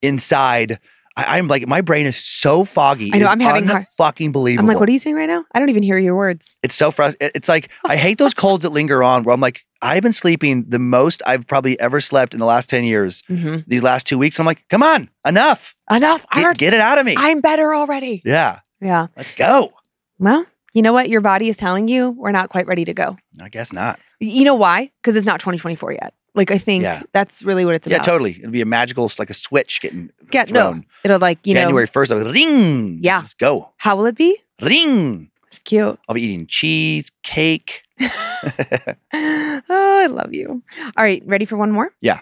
[0.03, 0.79] inside.
[1.27, 3.11] I, I'm like my brain is so foggy.
[3.13, 4.65] I know, I'm having hard- fucking believable.
[4.65, 5.45] I'm like, what are you saying right now?
[5.53, 6.57] I don't even hear your words.
[6.63, 7.33] It's so frustrating.
[7.35, 9.25] It's like I hate those colds that linger on.
[9.25, 12.71] Where I'm like, I've been sleeping the most I've probably ever slept in the last
[12.71, 13.23] ten years.
[13.29, 13.61] Mm-hmm.
[13.67, 15.75] These last two weeks, I'm like, come on, enough.
[15.91, 16.27] Enough.
[16.35, 16.59] Get, Art.
[16.59, 17.15] get it out of me.
[17.17, 18.23] I'm better already.
[18.25, 19.09] yeah, Yeah.
[19.17, 19.73] let's go.
[20.19, 21.09] Well, you know what?
[21.09, 23.17] Your body is telling you we're not quite ready to go.
[23.41, 23.99] I guess not.
[24.21, 24.93] You know why?
[25.03, 26.15] Because it's not 2024 yet.
[26.35, 27.03] Like I think Yeah.
[27.13, 27.97] that's really what it's about.
[27.97, 28.33] Yeah, totally.
[28.39, 30.83] It'd be a magical, like a switch getting Yeah, no.
[31.05, 32.99] It'll like you January first, was ring.
[33.03, 33.19] Yeah.
[33.19, 33.71] let's go.
[33.79, 34.39] How will it be?
[34.63, 35.31] Ring.
[35.49, 35.99] It's cute.
[36.09, 37.83] I'll be eating cheese, cake.
[38.01, 40.63] oh, I love you.
[40.97, 41.91] All right, ready for one more?
[42.01, 42.21] Yeah.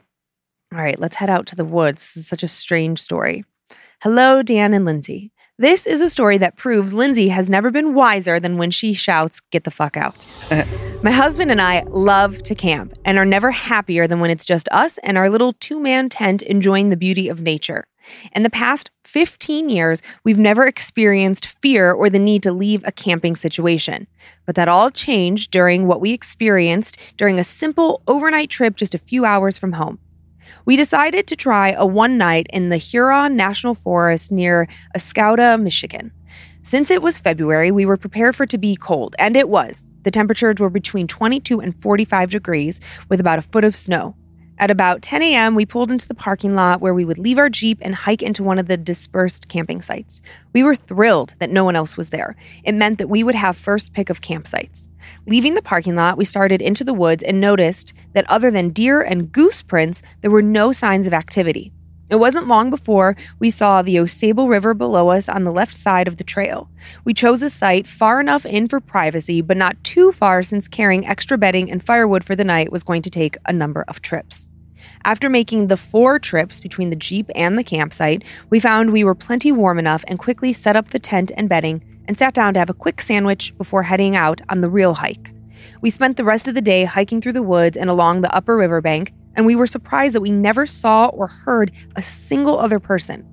[0.73, 2.03] All right, let's head out to the woods.
[2.03, 3.45] This is such a strange story.
[4.01, 5.31] Hello, Dan and Lynze.
[5.61, 9.41] This is a story that proves Lynze has never been wiser than when she shouts,
[9.51, 10.25] Get the fuck out.
[11.03, 14.69] My husband and I love to camp and are never happier than when it's just
[14.71, 17.89] us and our little two man tent enjoying the beauty of nature.
[18.37, 22.93] In the past 15 years, we've never experienced fear or the need to leave a
[22.93, 24.07] camping situation.
[24.47, 28.99] But that all changed during what we experienced during a simple overnight trip just a
[28.99, 29.99] few hours from home.
[30.65, 36.13] We decided to try a one night in the Huron National Forest near Oscoda, Michigan.
[36.63, 39.89] Since it was February, we were prepared for it to be cold, and it was.
[40.03, 44.17] The temperatures were between 22 and 45 degrees with about a foot of snow.
[44.61, 47.49] At about 10 a.m., we pulled into the parking lot where we would leave our
[47.49, 50.21] Jeep and hike into one of the dispersed camping sites.
[50.53, 52.35] We were thrilled that no one else was there.
[52.65, 54.89] It meant that we would have first pick of campsites.
[55.27, 59.01] Leaving the parking lot, we started into the woods and noticed that other than deer
[59.01, 61.73] and goose prints, there were no signs of activity.
[62.11, 65.75] It wasn't long before we saw the Au Sable River below us on the left
[65.75, 66.71] side of the trail.
[67.05, 71.07] We chose a site far enough in for privacy, but not too far since carrying
[71.07, 74.49] extra bedding and firewood for the night was going to take a number of trips.
[75.05, 79.15] After making the four trips between the Jeep and the campsite, we found we were
[79.15, 82.59] plenty warm enough and quickly set up the tent and bedding and sat down to
[82.59, 85.33] have a quick sandwich before heading out on the real hike.
[85.83, 88.57] We spent the rest of the day hiking through the woods and along the upper
[88.57, 93.25] riverbank, and we were surprised that we never saw or heard a single other person.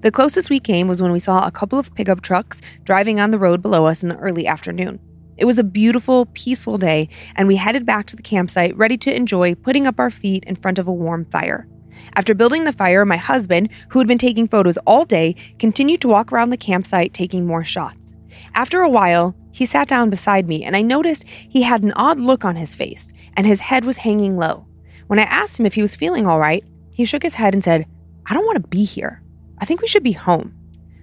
[0.00, 3.30] The closest we came was when we saw a couple of pickup trucks driving on
[3.30, 4.98] the road below us in the early afternoon.
[5.36, 9.14] It was a beautiful, peaceful day, and we headed back to the campsite ready to
[9.14, 11.68] enjoy putting up our feet in front of a warm fire.
[12.14, 16.08] After building the fire, my husband, who had been taking photos all day, continued to
[16.08, 18.14] walk around the campsite taking more shots.
[18.54, 22.18] After a while, he sat down beside me, and I noticed he had an odd
[22.18, 24.66] look on his face, and his head was hanging low.
[25.10, 27.64] When I asked him if he was feeling all right, he shook his head and
[27.64, 27.84] said,
[28.26, 29.24] I don't want to be here.
[29.58, 30.54] I think we should be home.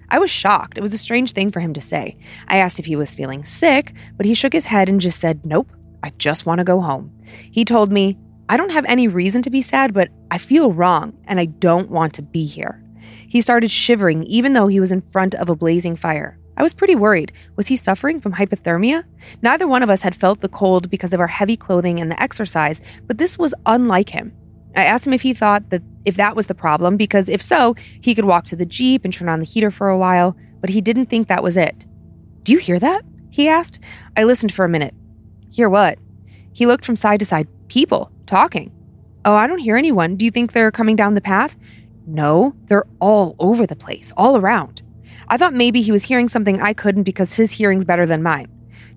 [0.08, 0.78] I was shocked.
[0.78, 2.16] It was a strange thing for him to say.
[2.46, 5.44] I asked if he was feeling sick, but he shook his head and just said,
[5.44, 5.70] Nope,
[6.02, 7.12] I just want to go home.
[7.26, 8.16] He told me,
[8.48, 11.90] I don't have any reason to be sad, but I feel wrong and I don't
[11.90, 12.82] want to be here.
[13.28, 16.38] He started shivering even though he was in front of a blazing fire.
[16.58, 17.32] I was pretty worried.
[17.54, 19.04] Was he suffering from hypothermia?
[19.42, 22.20] Neither one of us had felt the cold because of our heavy clothing and the
[22.20, 24.32] exercise, but this was unlike him.
[24.74, 27.76] I asked him if he thought that if that was the problem, because if so,
[28.00, 30.70] he could walk to the Jeep and turn on the heater for a while, but
[30.70, 31.86] he didn't think that was it.
[32.42, 33.04] Do you hear that?
[33.30, 33.78] He asked.
[34.16, 34.94] I listened for a minute.
[35.52, 35.98] Hear what?
[36.52, 37.46] He looked from side to side.
[37.68, 38.72] People talking.
[39.24, 40.16] Oh, I don't hear anyone.
[40.16, 41.56] Do you think they're coming down the path?
[42.06, 44.82] No, they're all over the place, all around.
[45.30, 48.48] I thought maybe he was hearing something I couldn't because his hearing's better than mine.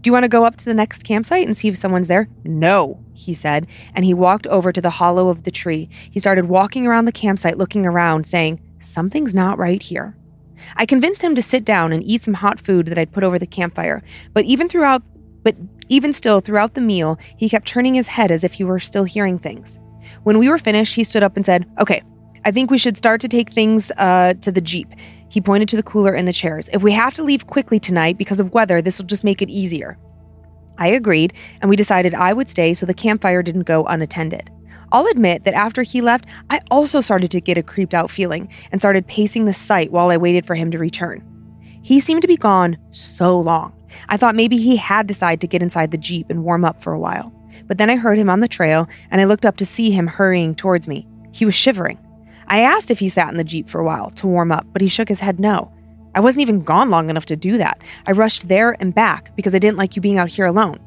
[0.02, 2.28] Do you want to go up to the next campsite and see if someone's there?
[2.44, 5.90] No, he said, and he walked over to the hollow of the tree.
[6.10, 10.18] He started walking around the campsite looking around, saying, Something's not right here.
[10.76, 13.38] I convinced him to sit down and eat some hot food that I'd put over
[13.38, 14.02] the campfire,
[14.34, 15.04] but even throughout
[15.44, 15.56] but
[15.90, 19.06] even still throughout the meal, he kept turning his head as if he were still
[19.06, 19.80] hearing things.
[20.22, 22.04] When we were finished, he stood up and said, "Okay,
[22.46, 24.88] I think we should start to take things uh, to the Jeep.
[25.32, 26.70] He pointed to the cooler and the chairs.
[26.74, 29.50] If we have to leave quickly tonight because of weather, this will just make it
[29.50, 29.98] easier.
[30.78, 34.50] I agreed, and we decided I would stay so the campfire didn't go unattended.
[34.92, 38.50] I'll admit that after he left, I also started to get a creeped out feeling
[38.74, 41.24] and started pacing the site while I waited for him to return.
[41.82, 43.72] He seemed to be gone so long.
[44.10, 46.92] I thought maybe he had decided to get inside the Jeep and warm up for
[46.92, 47.32] a while.
[47.68, 50.08] But then I heard him on the trail and I looked up to see him
[50.08, 51.08] hurrying towards me.
[51.32, 52.00] He was shivering.
[52.52, 54.82] I asked if he sat in the Jeep for a while to warm up, but
[54.82, 55.72] he shook his head no.
[56.14, 57.80] I wasn't even gone long enough to do that.
[58.06, 60.78] I rushed there and back because I didn't like you being out here alone.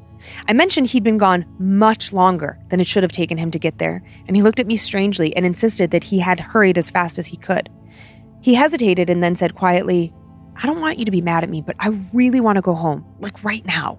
[0.47, 3.79] I mentioned he'd been gone much longer than it should have taken him to get
[3.79, 7.19] there, and he looked at me strangely and insisted that he had hurried as fast
[7.19, 7.71] as he could.
[8.43, 10.13] He hesitated and then said quietly,
[10.57, 12.75] I don't want you to be mad at me, but I really want to go
[12.75, 13.99] home, like right now.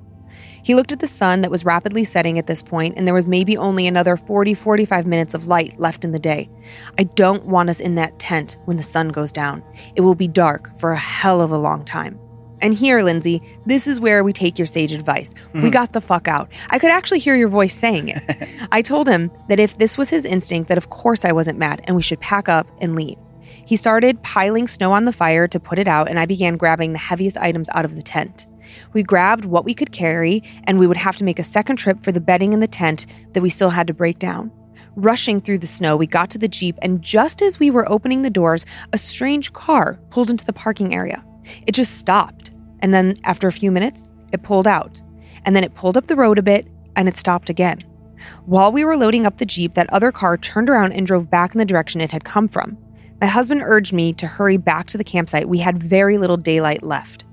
[0.65, 3.27] He looked at the sun that was rapidly setting at this point, and there was
[3.27, 6.49] maybe only another 40 45 minutes of light left in the day.
[6.97, 9.63] I don't want us in that tent when the sun goes down.
[9.95, 12.19] It will be dark for a hell of a long time.
[12.61, 15.35] And here, Lynze, this is where we take your sage advice.
[15.35, 15.61] Mm-hmm.
[15.61, 16.51] We got the fuck out.
[16.71, 18.49] I could actually hear your voice saying it.
[18.71, 21.81] I told him that if this was his instinct, that of course I wasn't mad
[21.83, 23.19] and we should pack up and leave.
[23.67, 26.93] He started piling snow on the fire to put it out, and I began grabbing
[26.93, 28.47] the heaviest items out of the tent.
[28.93, 32.01] We grabbed what we could carry, and we would have to make a second trip
[32.01, 34.51] for the bedding in the tent that we still had to break down.
[34.95, 38.21] Rushing through the snow, we got to the Jeep, and just as we were opening
[38.21, 41.23] the doors, a strange car pulled into the parking area.
[41.67, 45.01] It just stopped, and then after a few minutes, it pulled out.
[45.45, 47.79] And then it pulled up the road a bit, and it stopped again.
[48.45, 51.53] While we were loading up the Jeep, that other car turned around and drove back
[51.53, 52.77] in the direction it had come from.
[53.21, 55.47] My husband urged me to hurry back to the campsite.
[55.47, 57.25] We had very little daylight left.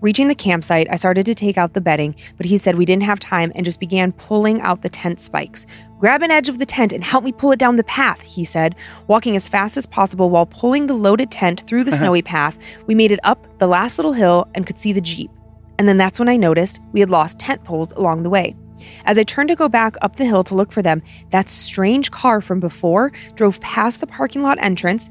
[0.00, 3.02] Reaching the campsite, I started to take out the bedding, but he said we didn't
[3.02, 5.66] have time and just began pulling out the tent spikes.
[5.98, 8.42] Grab an edge of the tent and help me pull it down the path, he
[8.42, 8.74] said,
[9.08, 12.00] walking as fast as possible while pulling the loaded tent through the uh-huh.
[12.00, 12.58] snowy path.
[12.86, 15.30] We made it up the last little hill and could see the Jeep.
[15.78, 18.56] And then that's when I noticed we had lost tent poles along the way.
[19.04, 22.10] As I turned to go back up the hill to look for them, that strange
[22.10, 25.10] car from before drove past the parking lot entrance,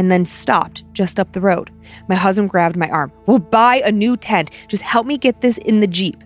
[0.00, 1.70] and then stopped just up the road.
[2.08, 3.12] My husband grabbed my arm.
[3.26, 4.50] We'll buy a new tent.
[4.66, 6.24] Just help me get this in the Jeep.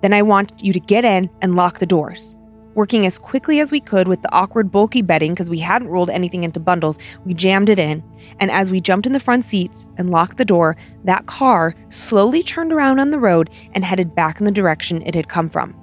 [0.00, 2.34] Then I want you to get in and lock the doors.
[2.74, 6.08] Working as quickly as we could with the awkward, bulky bedding because we hadn't rolled
[6.08, 8.02] anything into bundles, we jammed it in.
[8.40, 12.42] And as we jumped in the front seats and locked the door, that car slowly
[12.42, 15.81] turned around on the road and headed back in the direction it had come from.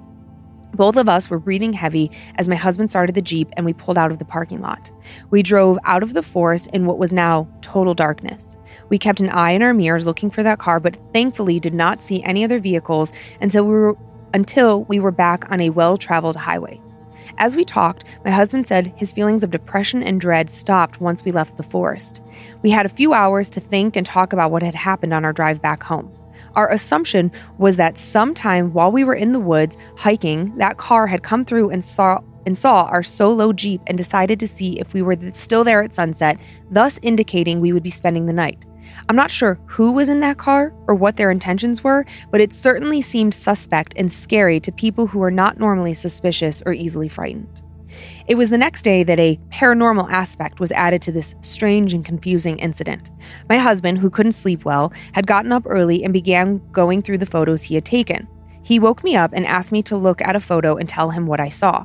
[0.74, 3.98] Both of us were breathing heavy as my husband started the Jeep and we pulled
[3.98, 4.90] out of the parking lot.
[5.30, 8.56] We drove out of the forest in what was now total darkness.
[8.88, 12.02] We kept an eye in our mirrors looking for that car, but thankfully did not
[12.02, 13.96] see any other vehicles until we were,
[14.32, 16.80] until we were back on a well traveled highway.
[17.38, 21.32] As we talked, my husband said his feelings of depression and dread stopped once we
[21.32, 22.20] left the forest.
[22.62, 25.32] We had a few hours to think and talk about what had happened on our
[25.32, 26.12] drive back home.
[26.54, 31.22] Our assumption was that sometime while we were in the woods hiking, that car had
[31.22, 35.02] come through and saw and saw our solo Jeep and decided to see if we
[35.02, 36.40] were still there at sunset,
[36.70, 38.64] thus indicating we would be spending the night.
[39.08, 42.52] I'm not sure who was in that car or what their intentions were, but it
[42.52, 47.59] certainly seemed suspect and scary to people who are not normally suspicious or easily frightened.
[48.26, 52.04] It was the next day that a paranormal aspect was added to this strange and
[52.04, 53.10] confusing incident.
[53.48, 57.26] My husband, who couldn't sleep well, had gotten up early and began going through the
[57.26, 58.28] photos he had taken.
[58.62, 61.26] He woke me up and asked me to look at a photo and tell him
[61.26, 61.84] what I saw.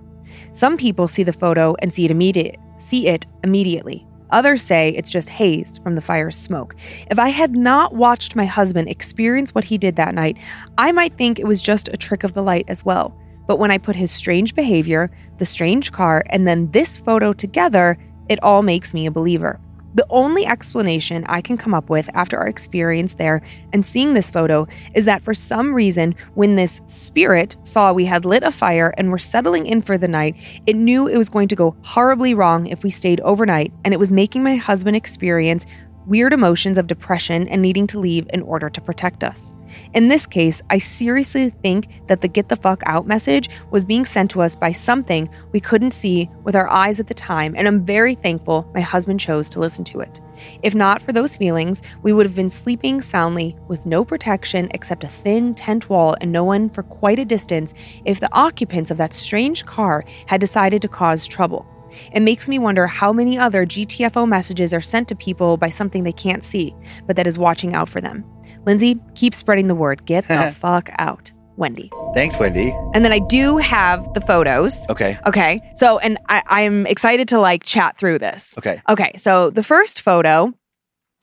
[0.51, 4.05] Some people see the photo and see it immediate, see it immediately.
[4.31, 6.75] Others say it's just haze from the fire's smoke.
[7.09, 10.37] If I had not watched my husband experience what he did that night,
[10.77, 13.15] I might think it was just a trick of the light as well.
[13.47, 17.97] But when I put his strange behavior, the strange car, and then this photo together,
[18.29, 19.59] it all makes me a believer.
[19.95, 23.41] The only explanation I can come up with after our experience there
[23.71, 28.25] and seeing this photo is that for some reason, when this spirit saw we had
[28.25, 30.35] lit a fire and were settling in for the night,
[30.65, 33.99] it knew it was going to go horribly wrong if we stayed overnight, and it
[33.99, 35.65] was making my husband experience
[36.07, 39.53] weird emotions of depression and needing to leave in order to protect us.
[39.93, 44.05] In this case, I seriously think that the get the fuck out message was being
[44.05, 47.67] sent to us by something we couldn't see with our eyes at the time, and
[47.67, 50.21] I'm very thankful my husband chose to listen to it.
[50.63, 55.03] If not for those feelings, we would have been sleeping soundly with no protection except
[55.03, 57.73] a thin tent wall and no one for quite a distance
[58.05, 61.65] if the occupants of that strange car had decided to cause trouble.
[62.13, 66.03] It makes me wonder how many other GTFO messages are sent to people by something
[66.03, 66.75] they can't see,
[67.07, 68.23] but that is watching out for them.
[68.65, 70.05] Lynze, keep spreading the word.
[70.05, 71.31] Get the fuck out.
[71.57, 71.89] Wendy.
[72.13, 72.75] Thanks, Wendy.
[72.93, 74.86] And then I do have the photos.
[74.89, 75.17] Okay.
[75.25, 75.61] Okay.
[75.75, 78.57] So, and I, I'm excited to like chat through this.
[78.57, 78.81] Okay.
[78.89, 79.13] Okay.
[79.15, 80.51] So the first photo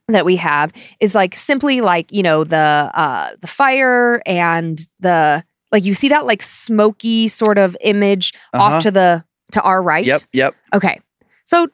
[0.09, 2.57] that we have is like simply like, you know, the
[2.95, 8.65] uh the fire and the like you see that like smoky sort of image Uh-huh.
[8.77, 10.05] off to the to our right.
[10.05, 10.21] Yep.
[10.33, 10.55] Yep.
[10.75, 11.01] Okay.
[11.45, 11.69] So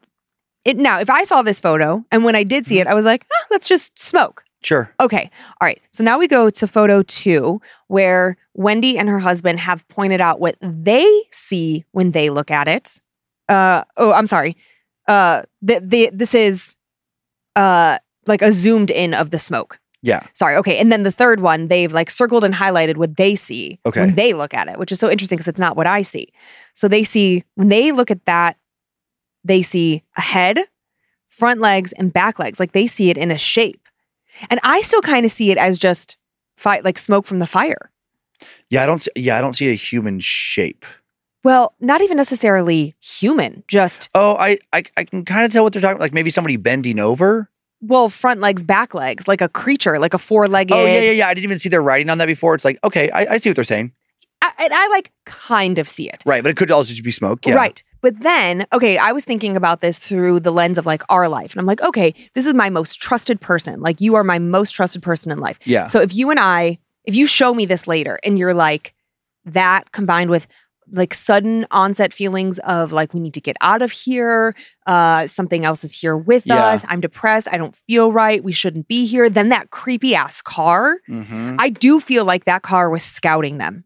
[0.65, 3.05] it now if I saw this photo and when I did see it, I was
[3.05, 4.45] like, ah, that's just smoke.
[4.63, 4.93] Sure.
[5.01, 5.31] Okay.
[5.61, 5.81] All right.
[5.93, 10.41] So now we go to photo two, where Wendy and her husband have pointed out
[10.41, 13.01] what they see when they look at it.
[13.49, 14.57] Uh, oh, I'm sorry.
[15.07, 16.75] Uh, th- th- this is
[17.55, 19.79] uh, like a zoomed in of the smoke.
[20.09, 20.21] Yeah.
[20.33, 20.57] Sorry.
[20.57, 20.79] Okay.
[20.79, 24.01] And then the third one, they've like circled and highlighted what they see Okay.
[24.01, 26.33] when they look at it, which is so interesting because it's not what I see.
[26.75, 28.57] So they see, when they look at that,
[29.45, 30.59] they see a head,
[31.29, 32.59] front legs, and back legs.
[32.59, 33.87] Like they see it in a shape.
[34.51, 36.17] And I still kind of see it as just
[36.57, 37.91] fi- like smoke from the fire.
[38.71, 38.83] Yeah.
[38.83, 39.01] I don't.
[39.01, 39.37] See, yeah.
[39.37, 40.85] I don't see a human shape.
[41.45, 45.73] Well, not even necessarily human, just, Oh, I I, I can kind of tell what
[45.73, 46.01] they're talking.
[46.01, 47.49] Like maybe somebody bending over.
[47.81, 50.73] Well, front legs, back legs, like a creature, like a four legged.
[50.73, 51.29] Oh yeah, yeah, yeah.
[51.29, 52.55] I didn't even see their writing on that before.
[52.55, 53.93] It's like okay, I, I see what they're saying.
[54.41, 56.23] I, and I like kind of see it.
[56.25, 57.45] Right, but it could also just be smoke.
[57.47, 57.55] Yeah.
[57.55, 57.83] Right.
[58.01, 61.53] But then, okay, I was thinking about this through the lens of like our life.
[61.53, 63.81] And I'm like, okay, this is my most trusted person.
[63.81, 65.59] Like, you are my most trusted person in life.
[65.65, 65.87] Yeah.
[65.87, 68.95] So if you and I, if you show me this later and you're like,
[69.45, 70.47] that combined with
[70.93, 74.55] like sudden onset feelings of like, we need to get out of here,
[74.87, 76.65] uh, something else is here with Yeah.
[76.67, 79.29] us, I'm depressed, I don't feel right, we shouldn't be here.
[79.29, 81.57] Then that creepy ass car, Mm-hmm.
[81.59, 83.85] I do feel like that car was scouting them.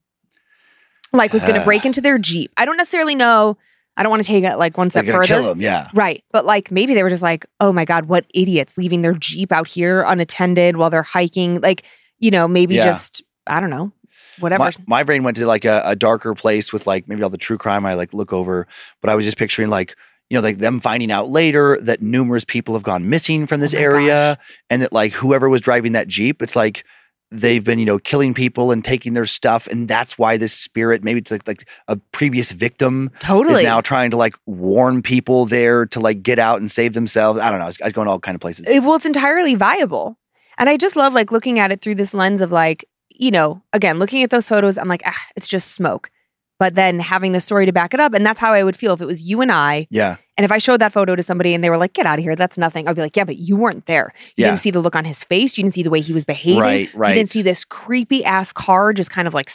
[1.13, 2.53] Like was going to break into their Jeep.
[2.57, 3.57] I don't necessarily know.
[3.97, 5.25] I don't want to take it like one step further.
[5.27, 5.61] kill them.
[5.61, 5.89] Yeah.
[5.93, 6.25] Right.
[6.33, 9.53] But like maybe they were just like, oh my God, what idiots leaving their Jeep
[9.53, 11.61] out here unattended while they're hiking.
[11.61, 11.83] Like,
[12.19, 12.85] you know, maybe Yeah.
[12.85, 13.93] just, I don't know,
[14.39, 14.65] whatever.
[14.65, 17.39] My, my brain went to like a, a darker place with like maybe all the
[17.39, 18.67] true crime I like look over,
[19.01, 19.97] but I was just picturing like
[20.31, 23.63] you know like them finding out later that numerous people have gone missing from oh
[23.63, 24.39] this Oh area,
[24.71, 26.85] and that like whoever was driving that jeep, it's like
[27.31, 31.03] they've been you know killing people and taking their stuff, and that's why this spirit
[31.03, 33.63] maybe it's like like a previous victim totally.
[33.63, 37.41] is now trying to like warn people there to like get out and save themselves.
[37.41, 37.65] I don't know.
[37.65, 38.69] I was, I was going all kind of places.
[38.69, 40.19] It- well, it's entirely viable.
[40.59, 42.85] And I just love like looking at it through this lens of like,
[43.23, 46.11] you know, again, looking at those photos, I'm like, ah, it's just smoke.
[46.59, 48.15] But then having the story to back it up.
[48.15, 49.87] And that's how I would feel if it was you and I.
[49.91, 50.17] yeah.
[50.39, 52.25] And if I showed that photo to somebody and they were like, get out of
[52.25, 52.89] here, that's nothing.
[52.89, 54.13] I'd be like, yeah, but you weren't there.
[54.37, 54.49] You Yeah.
[54.49, 55.57] didn't see the look on his face.
[55.59, 56.61] You didn't see the way he was behaving.
[56.61, 57.11] Right, right.
[57.11, 59.51] You didn't see this creepy ass car just kind of like,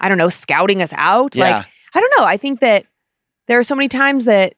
[0.00, 1.34] I don't know, scouting us out.
[1.36, 1.44] Yeah.
[1.58, 2.24] Like, I don't know.
[2.26, 2.84] I think that
[3.48, 4.54] there are so many times that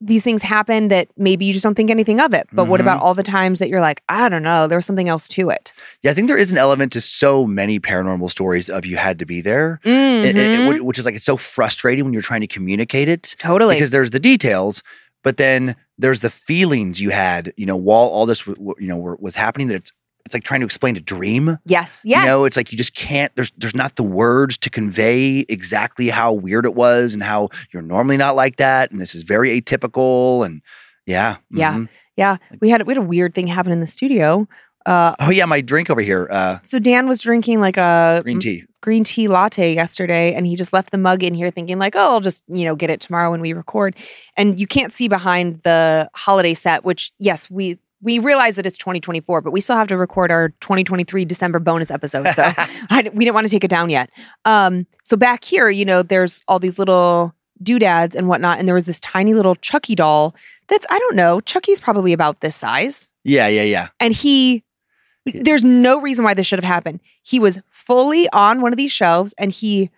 [0.00, 2.46] these things happen that maybe you just don't think anything of it.
[2.52, 2.88] But what Mm-hmm.
[2.88, 5.48] about all the times that you're like, I don't know, there was something else to
[5.48, 5.72] it?
[6.02, 9.18] Yeah, I think there is an element to so many paranormal stories of you had
[9.20, 9.80] to be there.
[9.84, 10.80] It- it- it Mhm.
[10.82, 13.76] which is like it's so frustrating when you're trying to communicate it totally.
[13.76, 14.82] because there's the details,
[15.24, 17.52] but then there's the feelings you had.
[17.56, 19.92] You know, while all this w- w- you know were, was happening, that it's
[20.26, 21.56] it's like trying to explain a dream.
[21.64, 22.02] yes.
[22.04, 22.20] Yes.
[22.20, 23.34] You know, it's like you just can't.
[23.36, 27.82] There's there's not the words to convey exactly how weird it was and how you're
[27.82, 30.44] normally not like that, and this is very atypical.
[30.44, 30.60] And
[31.06, 31.72] yeah, Yeah.
[31.74, 31.88] mhm.
[32.16, 34.46] Yeah, we had we had a weird thing happen in the studio.
[34.84, 38.38] Uh, Oh yeah, my drink over here, uh, so Dan was drinking like a green
[38.38, 38.64] tea.
[38.80, 42.12] green tea latte yesterday and he just left the mug in here thinking like oh
[42.12, 43.96] i'll just you know get it tomorrow when we record
[44.36, 48.78] and you can't see behind the holiday set which yes we we realize that it's
[48.78, 52.42] 2024 but we still have to record our 2023 december bonus episode so
[52.90, 54.08] I, we didn't want to take it down yet
[54.46, 58.74] um so back here you know there's all these little doodads and whatnot and there
[58.74, 60.34] was this tiny little chucky doll
[60.68, 63.88] that's i don't know chucky's probably about this size Yeah, yeah, yeah.
[64.00, 64.62] and he
[65.34, 67.00] there's no reason why this should have happened.
[67.24, 69.90] He was fully on one of these shelves and he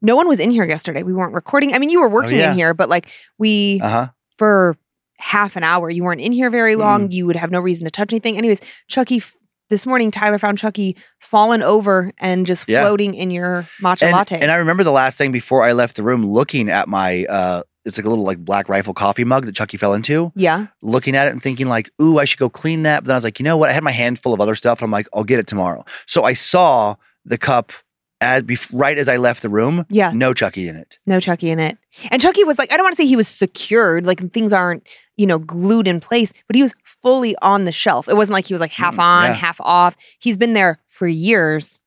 [0.00, 1.02] no one was in here yesterday.
[1.02, 1.74] We weren't recording.
[1.74, 2.50] I mean, you were working Oh, yeah.
[2.52, 4.08] in here, but like we Uh huh.
[4.38, 4.76] for
[5.18, 7.10] half an hour, you weren't in here very long.
[7.10, 8.36] You would have no reason to touch anything.
[8.36, 9.22] Anyways, Chucky
[9.68, 12.82] this morning Tyler found Chucky fallen over and just Yeah.
[12.82, 14.38] floating in your matcha And, latte.
[14.38, 17.62] and I remember the last thing before I left the room, looking at my uh,
[17.84, 20.32] it's like a little like black rifle coffee mug that Chucky fell into.
[20.34, 20.66] yeah.
[20.82, 23.00] looking at it and thinking like, ooh, I should go clean that.
[23.00, 23.70] But then I was like, you know what?
[23.70, 24.82] I had my hand full of other stuff.
[24.82, 25.84] I'm like, I'll get it tomorrow.
[26.06, 27.72] So I saw the cup
[28.20, 29.84] as bef- right as I left the room.
[29.90, 30.10] Yeah.
[30.14, 30.98] No Chucky in it.
[31.06, 31.76] No Chucky in it.
[32.10, 34.86] And Chucky was like, I don't want to say he was secured, like things aren't,
[35.16, 38.08] you know, glued in place, but he was fully on the shelf.
[38.08, 39.32] It wasn't like he was like half Mm, on, yeah.
[39.34, 39.96] half off.
[40.18, 41.80] He's been there for years.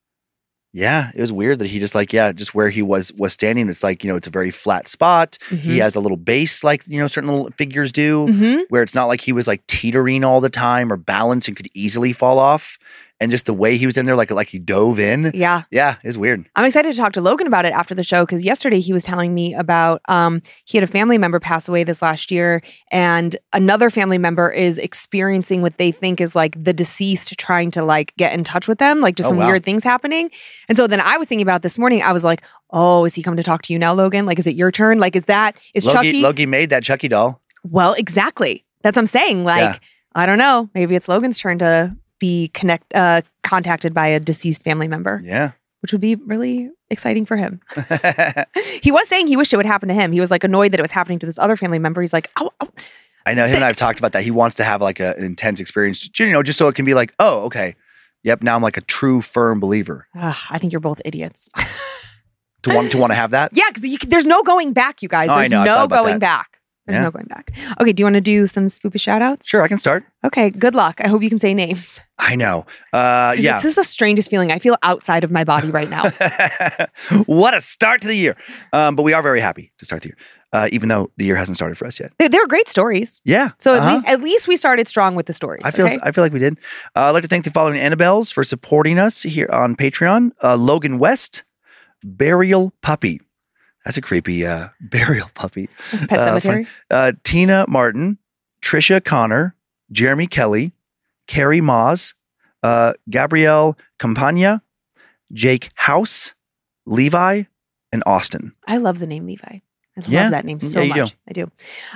[0.71, 3.67] Yeah, it was weird that he just like yeah, just where he was was standing.
[3.69, 5.39] It's like you know, it's a very flat spot.
[5.49, 5.81] He Mhm.
[5.81, 8.65] has a little base like you know certain little figures do, Mhm.
[8.69, 11.69] where it's not like he was like teetering all the time or balanced and could
[11.73, 12.77] easily fall off.
[13.21, 15.31] And just the way he was in there, like like he dove in.
[15.33, 15.63] Yeah.
[15.71, 16.47] Yeah, it was weird.
[16.55, 19.03] I'm excited to talk to Logan about it after the show because yesterday he was
[19.03, 23.35] telling me about um he had a family member pass away this last year and
[23.51, 28.13] another family member is experiencing what they think is like the deceased trying to like
[28.15, 29.47] get in touch with them, like just Oh, some wow.
[29.47, 30.31] weird things happening.
[30.69, 32.41] And so then I was thinking about this morning, I was like,
[32.71, 34.25] oh, is he come to talk to you now, Logan?
[34.25, 34.97] Like, is it your turn?
[34.99, 36.21] Like, is that is Loki, Chucky?
[36.21, 37.41] Loki made that Chucky doll.
[37.63, 38.63] Well, exactly.
[38.81, 39.43] That's what I'm saying.
[39.43, 39.77] Like, Yeah.
[40.15, 40.69] I don't know.
[40.73, 45.51] Maybe it's Logan's turn to be connect uh contacted by a deceased family member, Yeah.
[45.81, 47.61] which would be really exciting for him.
[48.81, 50.11] He was saying he wished it would happen to him.
[50.11, 52.01] He was like annoyed that it was happening to this other family member.
[52.01, 52.69] He's like, oh, oh.
[53.25, 54.23] I know him and I've talked about that.
[54.23, 56.85] He wants to have like a, an intense experience, you know, just so it can
[56.85, 57.75] be like, oh, okay.
[58.23, 60.07] Yep, now I'm like a true firm believer.
[60.17, 61.49] Ugh, I think you're both idiots.
[62.63, 63.51] To want to want to have that.
[63.55, 65.29] yeah, because there's no going back, you guys.
[65.29, 65.63] Oh, There's know.
[65.63, 66.58] No going back.
[66.89, 67.03] There's Yeah.
[67.03, 67.51] no going back.
[67.79, 69.47] Okay, do you want to do some spoopy shout outs?
[69.47, 70.03] Sure, I can start.
[70.25, 70.99] Okay, good luck.
[71.03, 71.99] I hope you can say names.
[72.17, 72.65] I know.
[72.91, 73.57] Uh, yeah.
[73.57, 74.51] This is the strangest feeling.
[74.51, 76.09] I feel outside of my body right now.
[77.27, 78.35] what a start to the year.
[78.73, 80.17] Um, but we are very happy to start the year,
[80.51, 82.11] uh, even though the year hasn't started for us yet.
[82.17, 83.21] they, they were great stories.
[83.23, 83.51] Yeah.
[83.59, 83.97] So at, uh-huh.
[83.97, 85.61] lea- at least we started strong with the stories.
[85.63, 85.97] I feel okay?
[86.01, 86.57] I feel like we did.
[86.95, 90.31] Uh, I'd like to thank the following Annabelles for supporting us here on Patreon.
[90.43, 91.43] Uh, Logan West,
[92.03, 93.21] Burial Puppy.
[93.85, 95.69] That's a creepy uh, burial puppy.
[95.91, 96.67] Pet uh, Cemetery.
[96.91, 98.17] Uh, Tina Martin,
[98.61, 99.55] Trisha Connor,
[99.91, 100.73] Jeremy Kelly,
[101.27, 102.13] Carrie Moz,
[102.63, 104.61] uh, Gabrielle Campagna,
[105.31, 106.33] Jake House,
[106.85, 107.43] Levi,
[107.91, 108.53] and Austin.
[108.67, 109.45] I love the name Levi.
[109.47, 109.61] I
[110.07, 110.23] Yeah.
[110.23, 111.01] love that name so Yeah, you do.
[111.01, 111.15] much.
[111.29, 111.43] I do.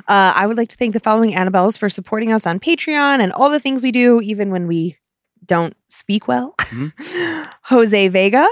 [0.07, 3.31] Uh, I would like to thank the following Annabelles for supporting us on Patreon and
[3.31, 4.97] all the things we do, even when we
[5.45, 6.55] don't speak well.
[6.59, 7.43] Mm-hmm.
[7.65, 8.47] Jose Vega,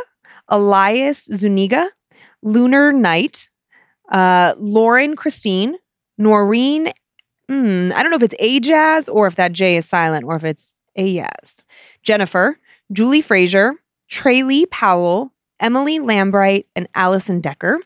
[0.47, 1.89] Elias Zuniga,
[2.43, 3.49] Lunar Knight,
[4.11, 5.75] uh, Lauren Christine,
[6.17, 6.91] Noreen.
[7.49, 10.35] hmm, I don't know if it's a jazz or if that J is silent or
[10.35, 11.63] if it's a yes.
[12.03, 12.57] Jennifer,
[12.91, 13.73] Julie Frazier,
[14.09, 17.79] Trey Lee Powell, Emily Lambright, and Allison Decker.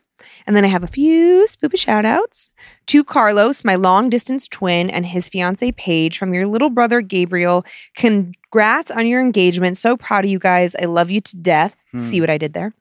[0.48, 2.50] And then I have a few spoopy shout outs
[2.88, 7.64] to Carlos, my long distance twin, and his fiance Paige from your little brother Gabriel.
[7.96, 9.78] Congrats on your engagement.
[9.78, 10.76] So proud of you guys.
[10.82, 11.76] I love you to death.
[11.98, 12.04] Hmm.
[12.04, 12.74] See what I did there.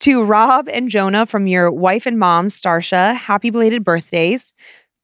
[0.00, 3.14] To Rob and Jonah from your wife and mom, Starsha.
[3.14, 4.54] Happy belated birthdays.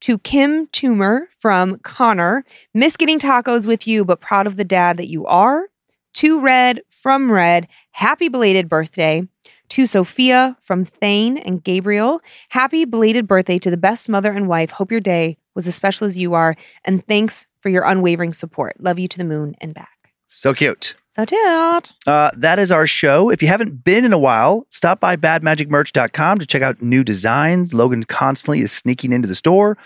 [0.01, 2.45] To Kim Toomer from Connor.
[2.75, 5.69] Miss getting tacos with you, but proud of the dad that you are.
[6.15, 7.67] To Red from Red.
[7.93, 9.27] Happy belated birthday.
[9.71, 12.21] To Sophia from Thane and Gabriel.
[12.51, 14.71] Happy belated birthday to the best mother and wife.
[14.71, 16.55] Hope your day was as special as you are.
[16.85, 18.77] And thanks for your unwavering support.
[18.79, 20.13] Love you to the moon and back.
[20.29, 20.95] So cute.
[21.17, 21.93] So tilt.
[22.07, 23.31] Uh, that is our show.
[23.31, 27.73] If you haven't been in a while, stop by badmagicmerch.com to check out new designs.
[27.73, 29.79] Logan constantly is sneaking into the store.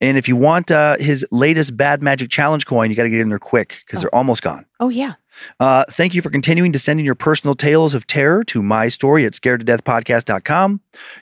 [0.00, 3.20] And if you want uh, his latest Bad Magic Challenge coin, you got to get
[3.20, 4.02] in there quick because Oh.
[4.02, 4.64] they're almost gone.
[4.80, 5.14] Oh, yeah.
[5.60, 8.88] Uh, thank you for continuing to send in your personal tales of terror to my
[8.88, 9.84] story at scared to death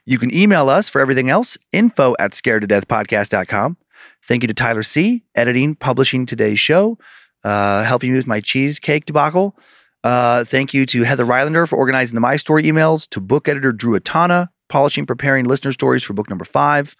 [0.04, 4.54] You can email us for everything else, info at scared to death Thank you to
[4.54, 6.98] Tyler C., editing, publishing today's show,
[7.46, 9.56] uh, helping me with my cheesecake debacle.
[10.02, 13.72] Uh, thank you to Heather Rylander for organizing the My Story emails, to book editor
[13.72, 16.96] Drew Atana, polishing, preparing listener stories for book number five.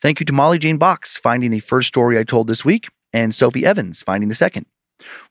[0.00, 3.34] Thank you to Molly Jane Box, finding the first story I told this week, and
[3.34, 4.64] Sophie Evans, finding the second.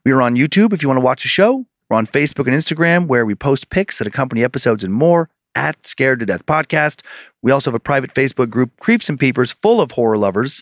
[0.05, 1.65] We are on YouTube if you want to watch the show.
[1.89, 5.85] We're on Facebook and Instagram where we post pics that accompany episodes and more at
[5.87, 7.01] Scared to Death Podcast.
[7.41, 10.61] We also have a private Facebook group, Creeps and Peepers, full of horror lovers.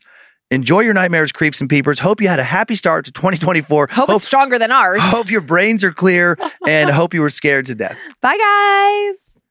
[0.52, 2.00] Enjoy your nightmares, Creeps and Peepers.
[2.00, 3.90] Hope you had a happy start to 2024.
[3.92, 5.00] Hope, it's stronger than ours.
[5.04, 8.00] hope your brains are clear and hope you were scared to death.
[8.20, 9.42] Bye, guys.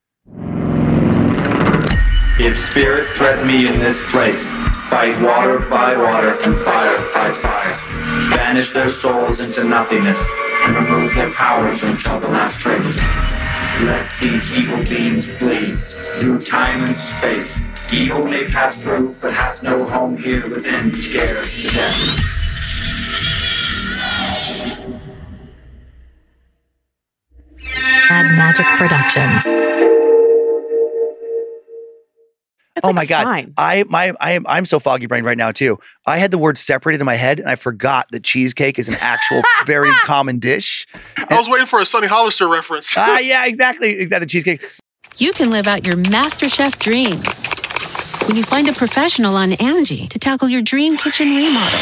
[2.41, 4.51] If spirits threaten me in this place,
[4.91, 7.79] fight water by water and fire by fire.
[8.31, 10.21] Banish their souls into nothingness
[10.65, 12.97] and remove their powers until the last trace.
[13.85, 15.77] Let these evil beings flee
[16.19, 17.57] through time and space.
[17.91, 22.25] Evil may pass through, but hath no home here within, scared to death.
[28.09, 29.47] Bad Magic Productions.
[32.77, 33.55] It's oh like my god, fine.
[33.57, 35.79] I my I am I'm so foggy brained right now too.
[36.07, 38.97] I had the word separated in my head, and I forgot that cheesecake is an
[39.01, 40.87] actual very common dish.
[41.17, 42.95] I was waiting for a Sonny Hollister reference.
[42.99, 44.27] Ah, yeah, exactly, exactly.
[44.27, 44.63] Cheesecake.
[45.17, 47.48] You can live out your MasterChef dreams
[48.29, 51.81] when you find a professional on Angie to tackle your dream kitchen remodel.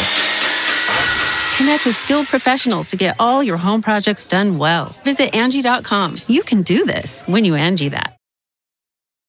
[1.56, 4.94] Connect with skilled professionals to get all your home projects done well.
[5.04, 6.16] Visit Angie.com.
[6.28, 8.16] You can do this when you Angie that.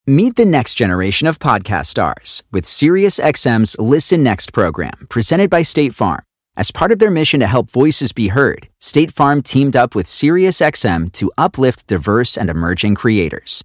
[0.06, 5.94] Meet the next generation of podcast stars with SiriusXM's Listen Next program, presented by State
[5.94, 6.22] Farm.
[6.56, 10.06] As part of their mission to help voices be heard, State Farm teamed up with
[10.06, 13.64] SiriusXM to uplift diverse and emerging creators.